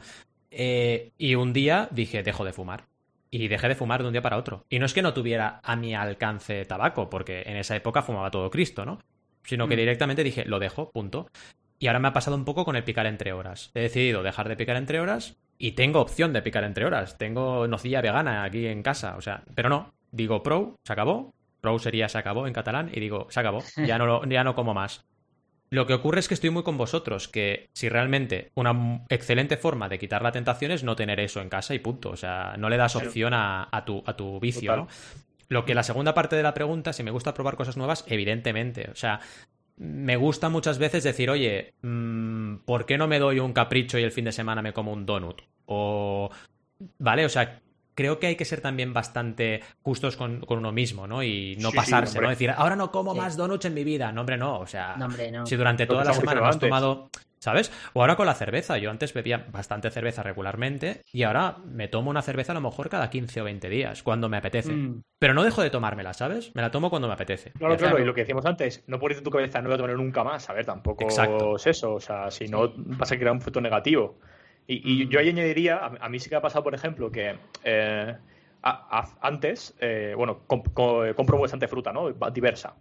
[0.50, 2.84] Eh, y un día dije, dejo de fumar.
[3.30, 4.66] Y dejé de fumar de un día para otro.
[4.68, 8.30] Y no es que no tuviera a mi alcance tabaco, porque en esa época fumaba
[8.30, 9.00] todo Cristo, ¿no?
[9.42, 9.78] Sino que mm.
[9.78, 11.28] directamente dije, lo dejo, punto.
[11.78, 13.70] Y ahora me ha pasado un poco con el picar entre horas.
[13.74, 17.16] He decidido dejar de picar entre horas y tengo opción de picar entre horas.
[17.16, 19.94] Tengo nocilla vegana aquí en casa, o sea, pero no.
[20.12, 21.32] Digo pro, se acabó,
[21.62, 24.74] Pro sería se acabó en catalán y digo, se acabó, ya no, ya no como
[24.74, 25.06] más.
[25.70, 29.88] Lo que ocurre es que estoy muy con vosotros, que si realmente una excelente forma
[29.88, 32.10] de quitar la tentación es no tener eso en casa y punto.
[32.10, 34.88] O sea, no le das opción a, tu, a tu vicio, ¿no?
[35.48, 38.90] Lo que la segunda parte de la pregunta, si me gusta probar cosas nuevas, evidentemente.
[38.90, 39.20] O sea,
[39.76, 44.02] me gusta muchas veces decir, oye, mm, ¿por qué no me doy un capricho y
[44.02, 45.40] el fin de semana me como un donut?
[45.64, 46.30] O,
[46.98, 47.24] ¿vale?
[47.24, 47.61] O sea,
[47.94, 51.22] creo que hay que ser también bastante justos con, uno mismo, ¿no?
[51.22, 52.28] Y no pasarse, ¿no?
[52.28, 54.12] Decir, ahora no como más donuts en mi vida.
[54.12, 54.58] No, hombre, no.
[54.58, 54.96] O sea,
[55.44, 57.72] si durante toda la semana has tomado, ¿sabes?
[57.92, 58.78] O ahora con la cerveza.
[58.78, 62.88] Yo antes bebía bastante cerveza regularmente y ahora me tomo una cerveza a lo mejor
[62.88, 64.72] cada 15 o 20 días, cuando me apetece.
[64.72, 65.02] Mm.
[65.18, 66.52] Pero no dejo de tomármela, ¿sabes?
[66.54, 67.52] Me la tomo cuando me apetece.
[67.52, 67.98] Claro, claro.
[67.98, 70.22] Y lo que decíamos antes, no pones en tu cabeza, no voy a tomar nunca
[70.22, 70.48] más.
[70.48, 71.94] A ver, tampoco es eso.
[71.94, 74.18] O sea, si no, vas a crear un efecto negativo.
[74.66, 77.34] Y, yo ahí añadiría, a, mí sí que ha pasado, por ejemplo, que
[77.64, 78.16] eh,
[78.62, 82.12] antes, eh, bueno, compro bastante fruta, ¿no?
[82.30, 82.74] Diversa.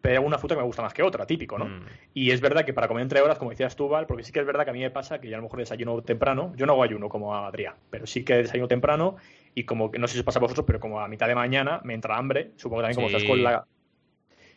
[0.00, 1.66] Pero hay alguna fruta que me gusta más que otra, típico, ¿no?
[1.66, 1.82] Mm.
[2.14, 4.40] Y es verdad que para comer entre horas, como decías tú, Val, porque sí que
[4.40, 6.66] es verdad que a mí me pasa que yo a lo mejor desayuno temprano, yo
[6.66, 9.16] no hago ayuno como a Adrián, pero sí que desayuno temprano
[9.54, 11.34] y como que no sé si os pasa a vosotros, pero como a mitad de
[11.34, 13.66] mañana me entra hambre, supongo que también como estás con la...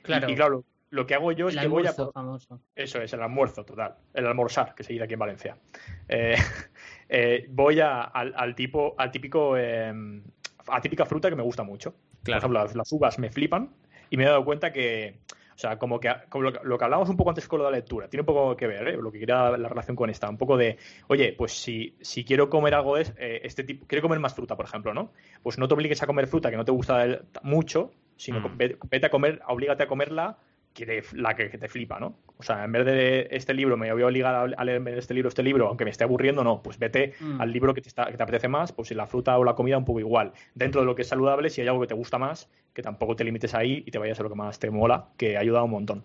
[0.01, 0.29] Claro.
[0.29, 1.93] Y, claro, lo que hago yo es que voy a.
[2.75, 3.95] Eso es, el almuerzo, total.
[4.13, 5.57] El almorzar, que se dice aquí en Valencia.
[6.07, 6.35] Eh,
[7.09, 9.55] eh, voy a, al, tipo, al típico.
[9.57, 9.93] Eh,
[10.67, 11.95] a típica fruta que me gusta mucho.
[12.23, 13.69] Por ejemplo, las, uvas me flipan
[14.09, 15.19] y me he dado cuenta que.
[15.53, 17.77] O sea, como que como lo, que hablamos un poco antes con lo de la
[17.77, 20.55] lectura, tiene un poco que ver, lo que quería la relación con esta, un poco
[20.55, 20.77] de,
[21.07, 23.11] oye, pues si, si quiero comer algo de
[23.43, 25.11] este tipo, quiero comer más fruta, por ejemplo, ¿no?
[25.43, 28.57] Pues no te obligues a comer fruta que no te gusta mucho, sino mm.
[28.89, 30.37] vete a comer, obligate a comerla
[31.13, 32.19] la que, te flipa, ¿no?
[32.37, 35.29] O sea, en vez de este libro me voy a obligar a leer este libro,
[35.29, 37.41] este libro, aunque me esté aburriendo, no, pues vete mm.
[37.41, 39.77] al libro que te, que te apetece más, pues si la fruta o la comida
[39.77, 40.31] un poco igual.
[40.55, 43.15] Dentro de lo que es saludable, si hay algo que te gusta más, que tampoco
[43.15, 45.65] te limites ahí y te vayas a lo que más te mola, que ha ayudado
[45.65, 46.03] un montón.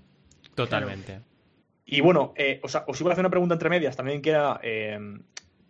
[0.54, 1.20] Totalmente.
[1.86, 4.30] Y bueno, eh, o sea, os iba a hacer una pregunta entre medias, también que
[4.30, 4.98] era, eh,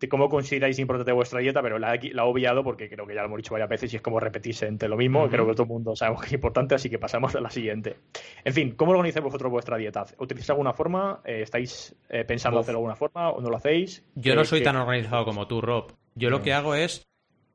[0.09, 3.39] cómo consideráis importante vuestra dieta, pero la, he obviado porque creo que ya lo hemos
[3.39, 5.29] dicho varias veces y es como repetirse entre lo mismo.
[5.29, 7.97] Creo que todo el mundo sabemos que es importante, así que pasamos a la siguiente.
[8.45, 10.05] En fin, ¿cómo organizáis vosotros vuestra dieta?
[10.19, 11.21] ¿Utilizáis alguna forma?
[11.25, 14.05] Eh, ¿Estáis eh, pensando hacerlo de alguna forma o no lo hacéis?
[14.15, 15.93] Yo no soy tan organizado como tú, Rob.
[16.15, 17.07] Yo lo que hago es.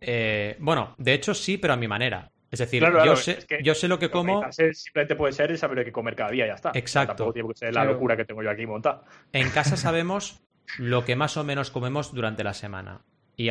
[0.02, 2.32] Eh, bueno, de hecho sí, pero a mi manera.
[2.52, 4.52] Es decir, yo, sé, yo sé lo que como.
[4.52, 6.72] Simplemente puede ser saber qué comer cada día y ya está.
[6.74, 7.16] Exacto.
[7.16, 9.04] tampoco tiene que ser la locura que tengo yo aquí montada.
[9.34, 10.42] En casa sabemos
[10.78, 13.02] lo que más o menos comemos durante la semana.
[13.36, 13.50] Y,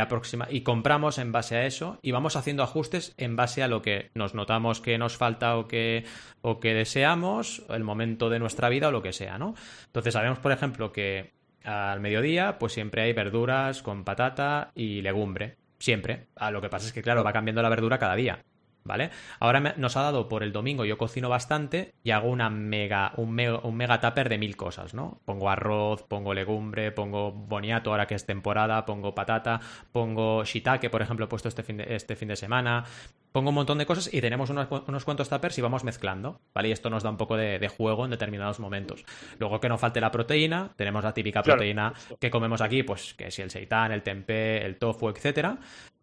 [0.51, 4.11] y compramos en base a eso y vamos haciendo ajustes en base a lo que
[4.15, 6.05] nos notamos que nos falta o que,
[6.43, 9.55] o que deseamos, el momento de nuestra vida o lo que sea, ¿no?
[9.87, 11.33] Entonces sabemos, por ejemplo, que
[11.65, 15.57] al mediodía pues siempre hay verduras con patata y legumbre.
[15.79, 16.27] Siempre.
[16.37, 18.45] A lo que pasa es que, claro, va cambiando la verdura cada día.
[18.89, 19.11] ¿Vale?
[19.39, 23.33] Ahora nos ha dado por el domingo, yo cocino bastante y hago una mega, un,
[23.33, 25.21] mega, un mega tupper de mil cosas, ¿no?
[25.25, 29.61] Pongo arroz, pongo legumbre, pongo boniato ahora que es temporada, pongo patata,
[29.93, 32.85] pongo shiitake, por ejemplo, he puesto este fin de, este fin de semana,
[33.31, 36.71] pongo un montón de cosas y tenemos unos, unos cuantos tuppers y vamos mezclando, ¿vale?
[36.71, 39.05] Y esto nos da un poco de, juego en determinados momentos.
[39.39, 43.31] Luego que no falte la proteína, tenemos la típica proteína que comemos aquí, pues que
[43.31, 45.59] si el seitan, el tempeh, el tofu, etcétera.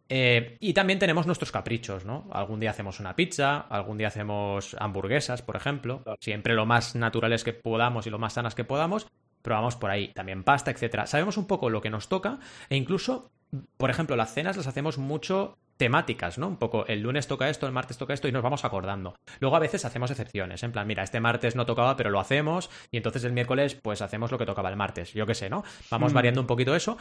[0.08, 2.28] Eh, y también tenemos nuestros caprichos, ¿no?
[2.32, 6.04] Algún día hacemos una pizza, algún día hacemos hamburguesas, por ejemplo.
[6.20, 9.08] Siempre lo más naturales que podamos y lo más sanas que podamos.
[9.42, 11.08] Probamos por ahí también pasta, etcétera.
[11.08, 12.40] Sabemos un poco lo que nos toca
[12.70, 13.32] e incluso,
[13.78, 16.48] por ejemplo, las cenas las hacemos mucho temáticas, ¿no?
[16.48, 19.16] Un poco el lunes toca esto, el martes toca esto y nos vamos acordando.
[19.40, 22.70] Luego a veces hacemos excepciones, en plan, mira, este martes no tocaba, pero lo hacemos
[22.92, 25.64] y entonces el miércoles pues hacemos lo que tocaba el martes, yo qué sé, ¿no?
[25.90, 26.16] Vamos mm.
[26.16, 26.98] variando un poquito eso.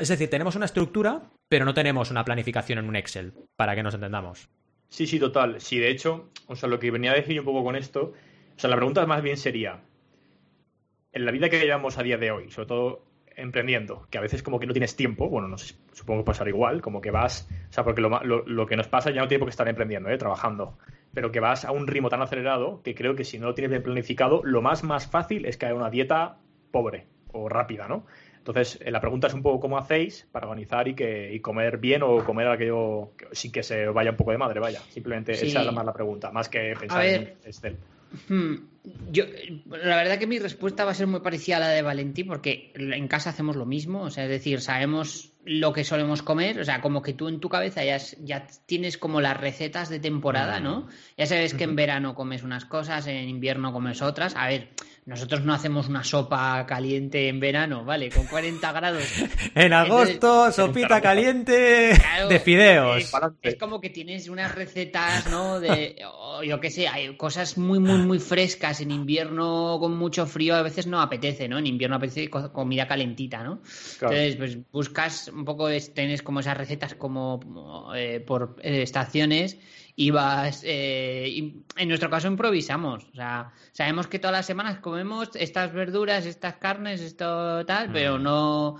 [0.00, 3.82] Es decir, tenemos una estructura, pero no tenemos una planificación en un Excel, para que
[3.82, 4.48] nos entendamos.
[4.88, 5.60] Sí, sí, total.
[5.60, 8.14] Sí, de hecho, o sea, lo que venía a decir un poco con esto,
[8.56, 9.80] o sea, la pregunta más bien sería,
[11.12, 13.07] en la vida que llevamos a día de hoy, sobre todo
[13.38, 16.50] emprendiendo, que a veces como que no tienes tiempo, bueno, no sé, supongo que pasará
[16.50, 19.48] igual, como que vas, o sea, porque lo, que nos pasa ya no tiene por
[19.48, 20.18] qué estar emprendiendo, ¿eh?
[20.18, 20.76] trabajando,
[21.14, 23.70] pero que vas a un ritmo tan acelerado que creo que si no lo tienes
[23.70, 26.38] bien planificado, lo más más fácil es que haya una dieta
[26.70, 28.04] pobre o rápida, ¿no?
[28.38, 31.76] Entonces, eh, la pregunta es un poco cómo hacéis para organizar y, que, y comer
[31.76, 34.80] bien o comer aquello sin que se vaya un poco de madre, vaya.
[34.88, 37.76] Simplemente esa es más la pregunta, más que pensar en Excel.
[38.28, 38.54] Hmm,
[39.10, 39.24] yo,
[39.66, 42.72] la verdad que mi respuesta va a ser muy parecida a la de Valentín, porque
[42.74, 46.64] en casa hacemos lo mismo, o sea, es decir, sabemos lo que solemos comer, o
[46.64, 50.60] sea, como que tú en tu cabeza ya, ya tienes como las recetas de temporada,
[50.60, 50.88] ¿no?
[51.16, 54.36] Ya sabes que en verano comes unas cosas, en invierno comes otras.
[54.36, 54.68] A ver,
[55.08, 58.10] nosotros no hacemos una sopa caliente en verano, ¿vale?
[58.10, 59.04] Con 40 grados.
[59.54, 61.98] en agosto, sopita caliente
[62.28, 63.10] de fideos.
[63.40, 65.60] Es, como que tienes unas recetas, ¿no?
[65.60, 65.96] De,
[66.44, 68.82] yo qué sé, hay cosas muy, muy, muy frescas.
[68.82, 71.56] En invierno con mucho frío a veces no apetece, ¿no?
[71.56, 73.62] En invierno apetece comida calentita, ¿no?
[73.94, 79.56] Entonces, pues buscas un poco, tienes como esas recetas como eh, por eh, estaciones
[80.00, 85.30] y vas, eh, en nuestro caso improvisamos, o sea, sabemos que todas las semanas comemos
[85.34, 88.22] estas verduras, estas carnes, esto tal, pero mm.
[88.22, 88.76] no,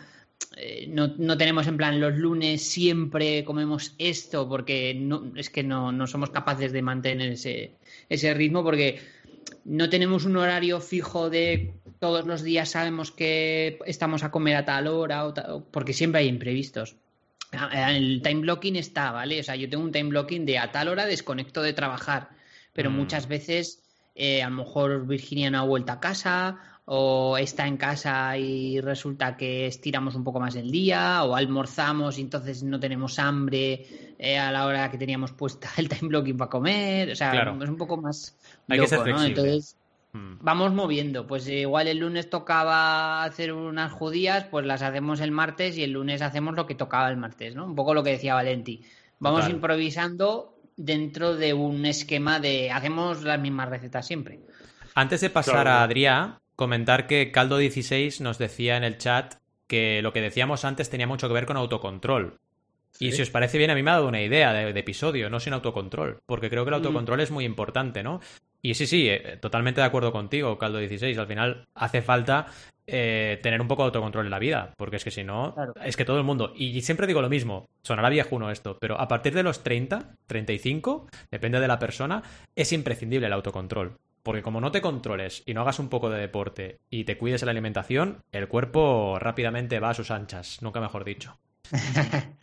[0.57, 5.65] eh, no, no, tenemos en plan los lunes siempre comemos esto porque no, es que
[5.65, 7.73] no, no somos capaces de mantener ese,
[8.09, 9.01] ese ritmo porque
[9.65, 14.65] no tenemos un horario fijo de todos los días sabemos que estamos a comer a
[14.65, 16.95] tal hora o porque siempre hay imprevistos.
[17.53, 19.41] Ah, el time blocking está, ¿vale?
[19.41, 22.29] O sea, yo tengo un time blocking de a tal hora desconecto de trabajar,
[22.73, 22.95] pero mm.
[22.97, 23.83] muchas veces
[24.15, 28.81] eh, a lo mejor Virginia no ha vuelto a casa o está en casa y
[28.81, 34.15] resulta que estiramos un poco más el día o almorzamos y entonces no tenemos hambre
[34.19, 37.69] eh, a la hora que teníamos puesta el time blocking para comer, o sea, es
[37.69, 38.37] un poco más
[38.69, 39.59] Hay que ser flexible.
[39.59, 39.78] Mm.
[40.13, 45.77] Vamos moviendo, pues igual el lunes tocaba hacer unas judías, pues las hacemos el martes
[45.77, 47.67] y el lunes hacemos lo que tocaba el martes, ¿no?
[47.67, 48.83] Un poco lo que decía Valenti.
[49.19, 54.41] Vamos improvisando dentro de un esquema de hacemos las mismas recetas siempre.
[54.95, 59.35] Antes de pasar a Adrián, comentar que Caldo16 nos decía en el chat
[59.67, 62.39] que lo que decíamos antes tenía mucho que ver con autocontrol.
[62.99, 65.39] Y si os parece bien, a mí me ha dado una idea de, episodio, no
[65.39, 68.21] sin autocontrol, porque creo que el autocontrol es muy importante, ¿no?
[68.61, 71.17] Y sí, sí, eh, totalmente de acuerdo contigo, Caldo 16.
[71.19, 72.47] Al final hace falta
[72.87, 75.55] eh, tener un poco de autocontrol en la vida, porque es que si no,
[75.85, 79.07] es que todo el mundo, y siempre digo lo mismo, sonará viejuno esto, pero a
[79.09, 82.23] partir de los 30, 35, depende de la persona,
[82.57, 83.99] es imprescindible el autocontrol.
[84.23, 87.43] Porque como no te controles y no hagas un poco de deporte y te cuides
[87.43, 91.39] en la alimentación, el cuerpo rápidamente va a sus anchas, nunca mejor dicho.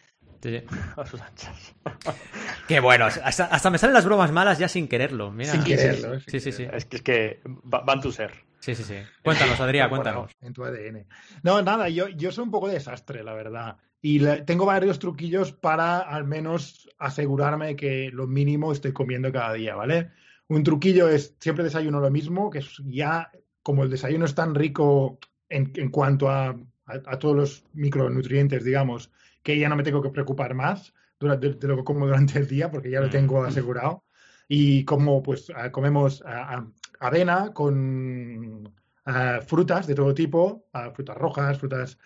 [0.98, 1.76] A sus anchas.
[2.68, 5.34] Qué bueno, hasta, me salen las bromas malas ya sin quererlo.
[5.44, 6.20] Sin quererlo.
[6.22, 6.68] Sí, sí, sí.
[6.72, 8.32] Es que, es que van tu ser.
[8.60, 8.96] Sí, sí, sí.
[9.24, 10.32] Cuéntanos, Adrián, cuéntanos.
[10.42, 11.06] En tu ADN.
[11.44, 13.78] No, nada, yo, yo soy un poco desastre, la verdad.
[14.02, 19.76] Y tengo varios truquillos para al menos asegurarme que lo mínimo estoy comiendo cada día,
[19.76, 20.12] ¿vale?
[20.48, 23.32] Un truquillo es siempre desayuno lo mismo, que es ya
[23.64, 25.18] como el desayuno es tan rico
[25.50, 29.12] en, en cuanto a, a, todos los micronutrientes, digamos,
[29.46, 32.48] que ya no me tengo que preocupar más durante, de lo que como durante el
[32.48, 33.46] día, porque ya lo tengo mm.
[33.46, 34.04] asegurado.
[34.48, 36.68] Y como pues ah, comemos ah, ah,
[37.00, 38.74] avena con
[39.46, 40.66] frutas de todo tipo,
[40.96, 42.00] frutas rojas, frutas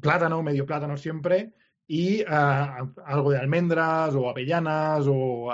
[0.00, 1.52] plátano, medio plátano siempre,
[1.86, 5.50] y algo de almendras o avellanas o,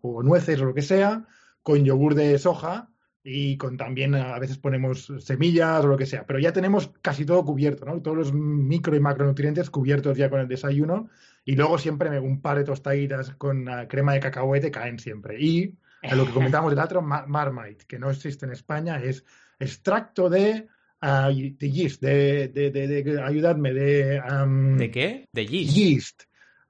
[0.00, 1.24] o nueces o lo que sea,
[1.62, 2.90] con yogur de soja
[3.26, 6.26] y con también a veces ponemos semillas o lo que sea.
[6.26, 8.00] Pero ya tenemos casi todo cubierto, ¿no?
[8.02, 11.08] Todos los micro y macronutrientes cubiertos ya con el desayuno.
[11.46, 15.40] Y luego siempre me un par de tostaditas con ah, crema de cacahuete caen siempre.
[15.40, 19.24] Y eh, lo que comentábamos del otro, ma- Marmite, que no existe en España, es
[19.58, 20.66] extracto de,
[21.00, 24.20] ah, de yeast, de, de, de- de- ayudadme, de...
[24.20, 25.28] am, ¿De qué?
[25.32, 25.74] De yeast.
[25.74, 26.22] Yeast.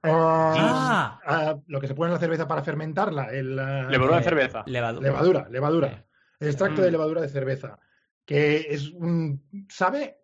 [0.03, 1.19] Ah, Ah.
[1.25, 3.25] ah, lo que se pone en la cerveza para fermentarla.
[3.31, 4.63] El, ah, Levadura de eh, cerveza.
[4.67, 5.03] Levadura.
[5.09, 6.04] Levadura, levadura.
[6.39, 6.85] El extracto Mm.
[6.85, 7.79] de levadura de cerveza.
[8.25, 9.43] Que es un.
[9.69, 10.17] ¿Sabe?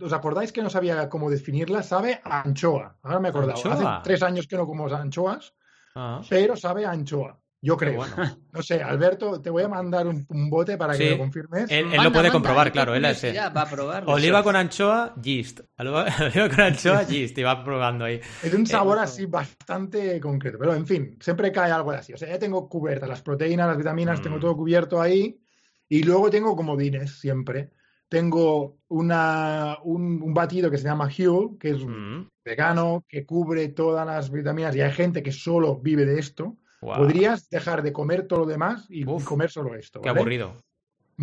[0.00, 1.82] ¿Os acordáis que no sabía cómo definirla?
[1.82, 2.98] Sabe a anchoa.
[3.02, 3.56] Ahora me he acordado.
[3.56, 3.96] Anchoa.
[3.96, 5.54] Hace tres años que no como anchoas,
[5.94, 7.40] Ah, pero sabe a anchoa.
[7.62, 7.96] Yo creo.
[7.96, 8.14] bueno.
[8.52, 11.10] No sé, Alberto, te voy a mandar un, un bote para que Sí.
[11.10, 11.70] lo confirmes.
[11.70, 12.94] Él, él Manda, lo puede manda, comprobar, yo claro.
[12.94, 13.24] Él es,
[13.70, 14.12] probarlo.
[14.12, 15.60] Oliva con anchoa, yeast.
[15.78, 16.04] Oliva,
[16.50, 17.36] con anchoa, yeast.
[17.38, 18.20] Y va probando ahí.
[18.42, 20.58] Es un sabor Eh, así bastante concreto.
[20.58, 22.12] Pero en fin, siempre cae algo así.
[22.12, 24.22] O sea, ya tengo cubiertas las proteínas, las vitaminas, Mm.
[24.22, 25.40] tengo todo cubierto ahí.
[25.88, 27.70] Y luego tengo comodines siempre.
[28.08, 33.68] Tengo una, un, un batido que se llama Huel, que es Mm, vegano, que cubre
[33.68, 34.74] todas las vitaminas.
[34.76, 36.56] Y hay gente que solo vive de esto.
[36.80, 40.00] Podrías dejar de comer todo lo demás y Uf, comer solo esto.
[40.00, 40.20] Qué ¿vale?
[40.20, 40.56] aburrido.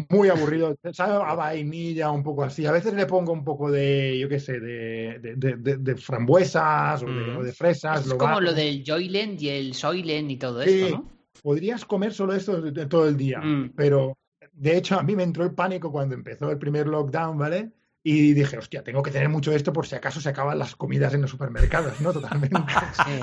[0.10, 0.76] Muy aburrido.
[0.92, 2.66] Sabe a vainilla, un poco así.
[2.66, 5.96] A veces le pongo un poco de, yo qué sé, de, de, de- de- de
[5.96, 7.38] frambuesas o, de, Mm.
[7.38, 8.02] o de fresas.
[8.02, 8.42] Es lo como bajo.
[8.42, 10.82] lo del Joyland y el Soylent y todo Sí.
[10.82, 11.12] esto, ¿no?
[11.42, 13.74] Podrías comer solo esto todo el día, Mm.
[13.76, 14.18] pero
[14.54, 17.72] de hecho a mí me entró el pánico cuando empezó el primer lockdown, ¿vale?
[18.04, 20.76] Y dije, hostia, tengo que tener mucho de esto por si acaso se acaban las
[20.76, 22.12] comidas en los supermercados, ¿no?
[22.14, 22.56] Totalmente.
[23.06, 23.20] Sí.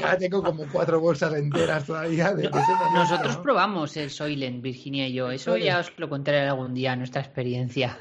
[0.00, 3.42] ya tengo como cuatro bolsas enteras todavía de, de Nosotros ¿no?
[3.44, 5.30] probamos el Soylent, Virginia y yo.
[5.30, 7.96] Eso ya os lo contaré algún día, nuestra experiencia.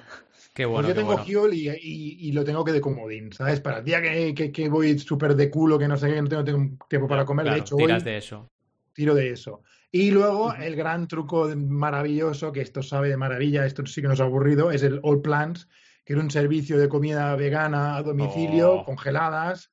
[0.55, 1.41] Qué Pues bueno, yo qué tengo bueno.
[1.41, 3.59] Huel y, y- y lo tengo que de comodín, ¿sabes?
[3.61, 6.43] Para el día que, que- que voy súper de culo, que no sé qué, no
[6.43, 8.47] tengo, tiempo para comer, Claro, de hecho hoy tiras de eso.
[8.93, 9.61] tiro de eso.
[9.96, 14.20] Y luego el gran truco maravilloso, que esto sabe de maravilla, esto sí que nos
[14.20, 15.70] ha aburrido, es el All Plants,
[16.04, 18.86] que es un servicio de comida vegana a domicilio, Oh.
[18.86, 19.72] congeladas.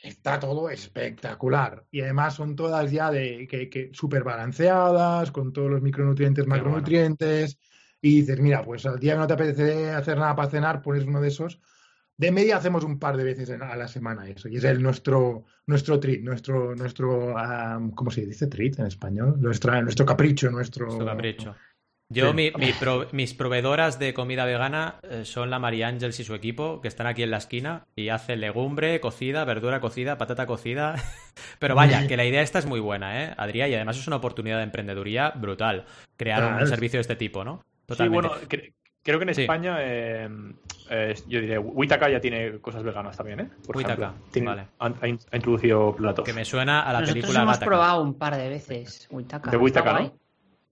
[0.00, 1.84] Está todo espectacular.
[1.90, 6.48] Y además son todas ya de que, que súper balanceadas, con todos los micronutrientes, Qué
[6.48, 6.62] bueno.
[6.62, 7.58] macronutrientes.
[8.00, 11.04] Y dices, mira, pues al día que no te apetece hacer nada para cenar, pones
[11.04, 11.60] uno de esos.
[12.16, 14.48] De media hacemos un par de veces a la semana eso.
[14.48, 19.36] Y es el nuestro, nuestro treat, nuestro, nuestro am, ¿cómo se dice treat en español?
[19.40, 20.90] Nuestra, nuestro capricho, nuestro.
[20.90, 21.54] Su capricho.
[22.10, 22.34] Yo, Sí.
[22.36, 26.34] mi- mi pro- mis proveedoras de comida vegana eh, son la María Ángels y su
[26.34, 30.94] equipo, que están aquí en la esquina y hacen legumbre cocida, verdura cocida, patata cocida.
[31.58, 33.70] Pero vaya, que la idea esta es muy buena, ¿eh, Adrián?
[33.70, 35.84] Y además es una oportunidad de emprendeduría brutal,
[36.16, 37.62] crear un servicio de este tipo, ¿no?
[37.80, 38.28] Sí, Totalmente.
[38.28, 39.42] bueno, cre- creo que en Sí.
[39.42, 40.28] España, eh,
[40.90, 43.48] eh, yo diría, Witaka ya tiene cosas veganas también, ¿eh?
[43.66, 44.24] Por Witaka, ejemplo.
[44.30, 44.66] Tiene- vale.
[44.78, 46.24] ha, ha in- ha introducido platos.
[46.24, 47.66] Que me suena a la Nosotros película hemos Gattaca.
[47.66, 49.50] probado un par de veces Witaka.
[49.50, 50.08] De Witaka, Está ¿no?
[50.08, 50.18] guay.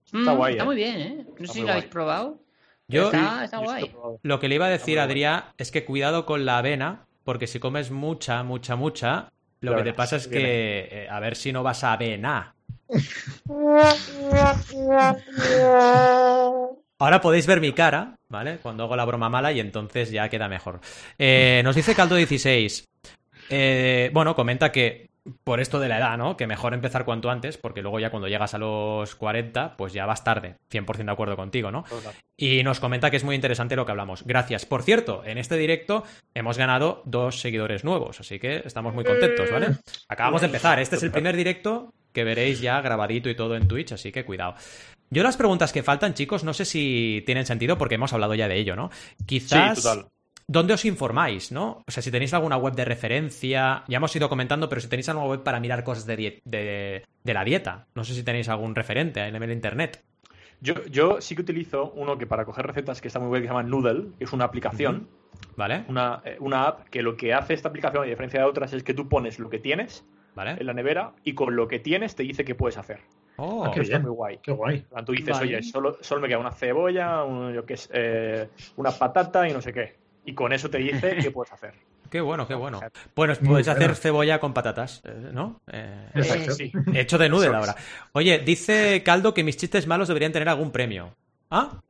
[0.05, 0.65] Está Mm, guay, Está ¿eh?
[0.65, 1.25] muy bien, ¿eh?
[1.27, 2.39] No Está sé si lo habéis probado.
[2.87, 3.91] Yo Está, está guay.
[4.23, 7.59] lo que le iba a decir, Adrián, es que cuidado con la avena, porque si
[7.59, 11.63] comes mucha, mucha, mucha, lo que te pasa es que eh, a ver si no
[11.63, 12.53] vas a avenar.
[16.99, 18.57] Ahora podéis ver mi cara, ¿vale?
[18.57, 20.79] Cuando hago la broma mala y entonces ya queda mejor.
[21.19, 22.85] Eh, nos dice Caldo16.
[23.49, 25.07] eh, bueno, comenta que
[25.43, 26.37] por esto de la edad, ¿no?
[26.37, 30.05] Que mejor empezar cuanto antes, porque luego ya cuando llegas a los 40, pues ya
[30.05, 30.55] vas tarde.
[30.71, 31.83] 100% de acuerdo contigo, ¿no?
[31.83, 32.13] Total.
[32.37, 34.23] Y nos comenta que es muy interesante lo que hablamos.
[34.25, 34.65] Gracias.
[34.65, 39.51] Por cierto, en este directo hemos ganado dos seguidores nuevos, así que estamos muy contentos,
[39.51, 39.67] ¿vale?
[40.07, 40.79] Acabamos de empezar.
[40.79, 44.25] Este es el primer directo que veréis ya grabadito y todo en Twitch, así que
[44.25, 44.55] cuidado.
[45.09, 48.47] Yo las preguntas que faltan, chicos, no sé si tienen sentido porque hemos hablado ya
[48.47, 48.89] de ello, ¿no?
[49.25, 49.77] Quizás...
[49.77, 50.07] Sí, total.
[50.49, 51.83] ¿Dónde os informáis, no?
[51.85, 55.09] O sea, si tenéis alguna web de referencia, ya hemos ido comentando, pero si tenéis
[55.09, 58.73] alguna web para mirar cosas de, de, de la dieta, no sé si tenéis algún
[58.73, 60.05] referente en el internet.
[60.61, 63.47] Yo, yo sí que utilizo uno que para coger recetas que está muy bien, que
[63.49, 65.09] se llama Noodle, que es una aplicación,
[65.57, 65.83] ¿Vale?
[65.89, 68.83] una, eh, una app que lo que hace esta aplicación, a diferencia de otras, es
[68.83, 70.55] que tú pones lo que tienes ¿Vale?
[70.57, 73.01] en la nevera y con lo que tienes te dice qué puedes hacer.
[73.37, 74.01] Oh, Ah, qué Está bien.
[74.03, 74.39] muy guay.
[74.41, 74.85] Qué guay.
[75.05, 75.55] Tú dices, Vale.
[75.57, 79.53] oye, solo, solo me queda una cebolla, un- yo qué sé, eh, una patata y
[79.53, 79.95] no sé qué.
[80.25, 81.73] Y con eso te dice qué puedes hacer.
[82.09, 82.79] Qué bueno, qué bueno.
[83.17, 83.81] Bueno, Muy podéis bueno.
[83.83, 85.59] hacer cebolla con patatas, eh, ¿no?
[85.67, 86.51] Eh, Exacto.
[86.51, 86.71] Eh, sí.
[86.93, 87.75] hecho de noodle ahora.
[88.13, 91.13] Oye, dice Caldo que mis chistes malos deberían tener algún premio.
[91.51, 91.81] ¿Ah?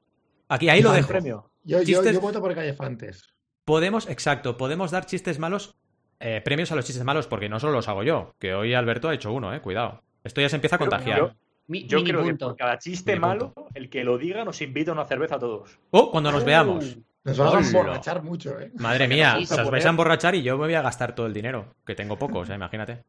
[0.50, 1.08] Aquí, ahí lo dejo.
[1.08, 1.52] premio.
[1.64, 3.32] Yo, yo, Chistes- yo voto por Callefantes.
[3.64, 5.76] Podemos, exacto, podemos dar chistes malos,
[6.20, 9.10] eh, premios a los chistes malos, porque no solo los hago yo, que hoy Alberto
[9.10, 10.02] ha hecho uno, eh, cuidado.
[10.28, 11.18] Esto ya se empieza a contagiar.
[11.20, 11.32] Yo,
[11.68, 14.92] Mi- yo creo que por cada chiste Mini malo, el que lo diga nos invita
[14.92, 15.78] a una cerveza a todos.
[15.92, 16.98] Oh, cuando nos veamos.
[17.24, 18.72] Nos vamos a emborrachar mucho, ¿eh?
[18.76, 21.74] Madre mía, os vais a emborrachar y yo me voy a gastar todo el dinero,
[21.86, 23.04] que tengo poco, o sea, imagínate.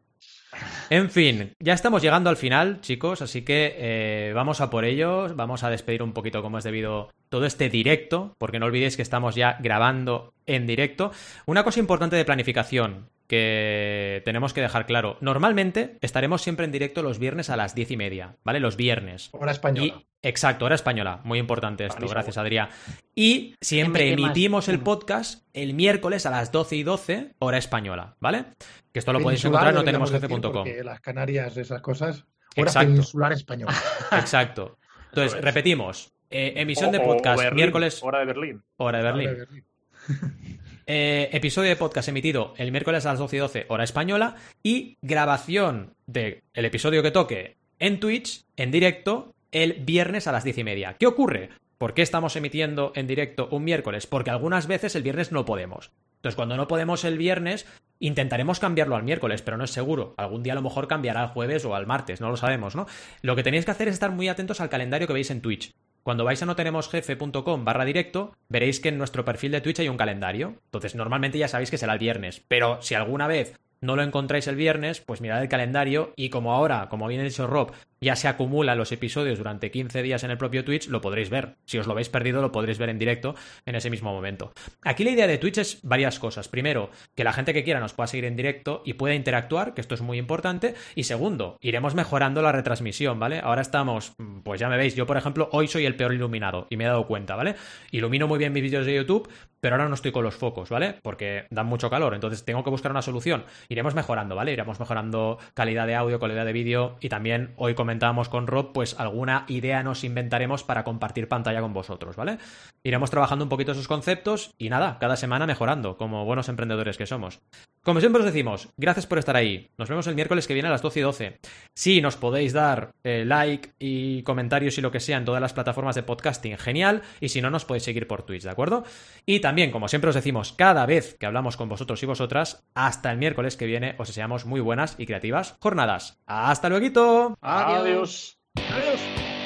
[0.91, 5.33] En fin, ya estamos llegando al final, chicos, así que eh, vamos a por ello,
[5.37, 9.03] vamos a despedir un poquito como es debido todo este directo, porque no olvidéis que
[9.03, 11.13] estamos ya grabando en directo.
[11.47, 17.03] Una cosa importante de planificación que tenemos que dejar claro, normalmente estaremos siempre en directo
[17.03, 18.59] los viernes a las diez y media, ¿vale?
[18.59, 19.29] Los viernes.
[19.33, 19.87] Hora española.
[19.87, 21.21] Y, exacto, hora española.
[21.25, 22.71] Muy importante esto, gracias Adrián.
[23.15, 28.47] Y siempre emitimos el podcast el miércoles a las 12 y 12, hora española, ¿vale?
[28.93, 30.65] Que esto lo podéis encontrar en no deberíamos tenemos decir, jefe.com.
[30.65, 32.25] Porque las Canarias, esas cosas.
[32.57, 32.89] Hora Exacto.
[32.89, 33.75] peninsular española.
[34.13, 34.79] Exacto.
[35.11, 36.13] Entonces, repetimos.
[36.31, 38.63] eh, emisión de o podcast Berlín, miércoles, Hora de Berlín.
[38.79, 39.27] hora de Berlín.
[39.29, 39.65] Hora de Berlín.
[40.91, 44.37] Eh, episodio de podcast emitido el miércoles a las 12 y 12, hora española.
[44.63, 50.57] Y grabación del episodio que toque en Twitch, en directo, el viernes a las 10
[50.57, 50.97] y media.
[50.99, 51.51] ¿Qué ocurre?
[51.77, 54.07] ¿Por qué estamos emitiendo en directo un miércoles?
[54.07, 55.93] Porque algunas veces el viernes no podemos.
[56.17, 57.67] Entonces, cuando no podemos el viernes,
[58.01, 60.15] intentaremos cambiarlo al miércoles, pero no es seguro.
[60.17, 62.87] Algún día a lo mejor cambiará al jueves o al martes, no lo sabemos, ¿no?
[63.21, 65.75] Lo que tenéis que hacer es estar muy atentos al calendario que veis en Twitch.
[66.09, 69.81] Cuando vais a no tenemos jefe.com barra directo, veréis que en nuestro perfil de Twitch
[69.81, 70.55] hay un calendario.
[70.65, 72.43] Entonces, normalmente ya sabéis que será el viernes.
[72.49, 76.55] Pero si alguna vez no lo encontráis el viernes, pues mirad el calendario y como
[76.55, 80.31] ahora, como bien ha dicho Rob, ya se acumulan los episodios durante 15 días en
[80.31, 81.57] el propio Twitch, lo podréis ver.
[81.65, 83.35] Si os lo habéis perdido, lo podréis ver en directo
[83.67, 84.53] en ese mismo momento.
[84.83, 86.49] Aquí la idea de Twitch es varias cosas.
[86.49, 89.81] Primero, que la gente que quiera nos pueda seguir en directo y pueda interactuar, que
[89.81, 90.75] esto es muy importante.
[90.95, 93.41] Y segundo, iremos mejorando la retransmisión, ¿vale?
[93.43, 96.67] Ahora estamos, mm, pues ya me veis, yo por ejemplo, hoy soy el peor iluminado
[96.71, 97.57] y me he dado cuenta, ¿vale?
[97.91, 99.29] Ilumino muy bien mis vídeos de YouTube,
[99.61, 100.95] pero ahora no estoy con los focos, ¿vale?
[101.03, 103.45] Porque dan mucho calor, entonces tengo que buscar una solución.
[103.69, 104.53] Iremos mejorando, ¿vale?
[104.53, 109.01] Iremos mejorando calidad de audio, calidad de vídeo y también hoy comentábamos con Rob, pues
[109.01, 112.37] alguna idea nos inventaremos para compartir pantalla con vosotros, ¿vale?
[112.85, 117.07] Iremos trabajando un poquito esos conceptos y nada, cada semana mejorando, como buenos emprendedores que
[117.07, 117.41] somos.
[117.89, 119.71] Como siempre os decimos, gracias por estar ahí.
[119.79, 121.39] Nos vemos el miércoles que viene a las 12 y 12.
[121.75, 125.55] Sí, nos podéis dar eh, like y comentarios y lo que sea en todas las
[125.55, 127.01] plataformas de podcasting, genial.
[127.19, 128.85] Y si no, nos podéis seguir por Twitch, ¿de acuerdo?
[129.25, 133.11] Y también, como siempre os decimos, cada vez que hablamos con vosotros y vosotras, hasta
[133.11, 136.21] el miércoles que viene os deseamos muy buenas y creativas jornadas.
[136.27, 137.39] ¡Hasta luego!
[137.41, 138.39] Adiós.
[138.55, 139.38] Adiós.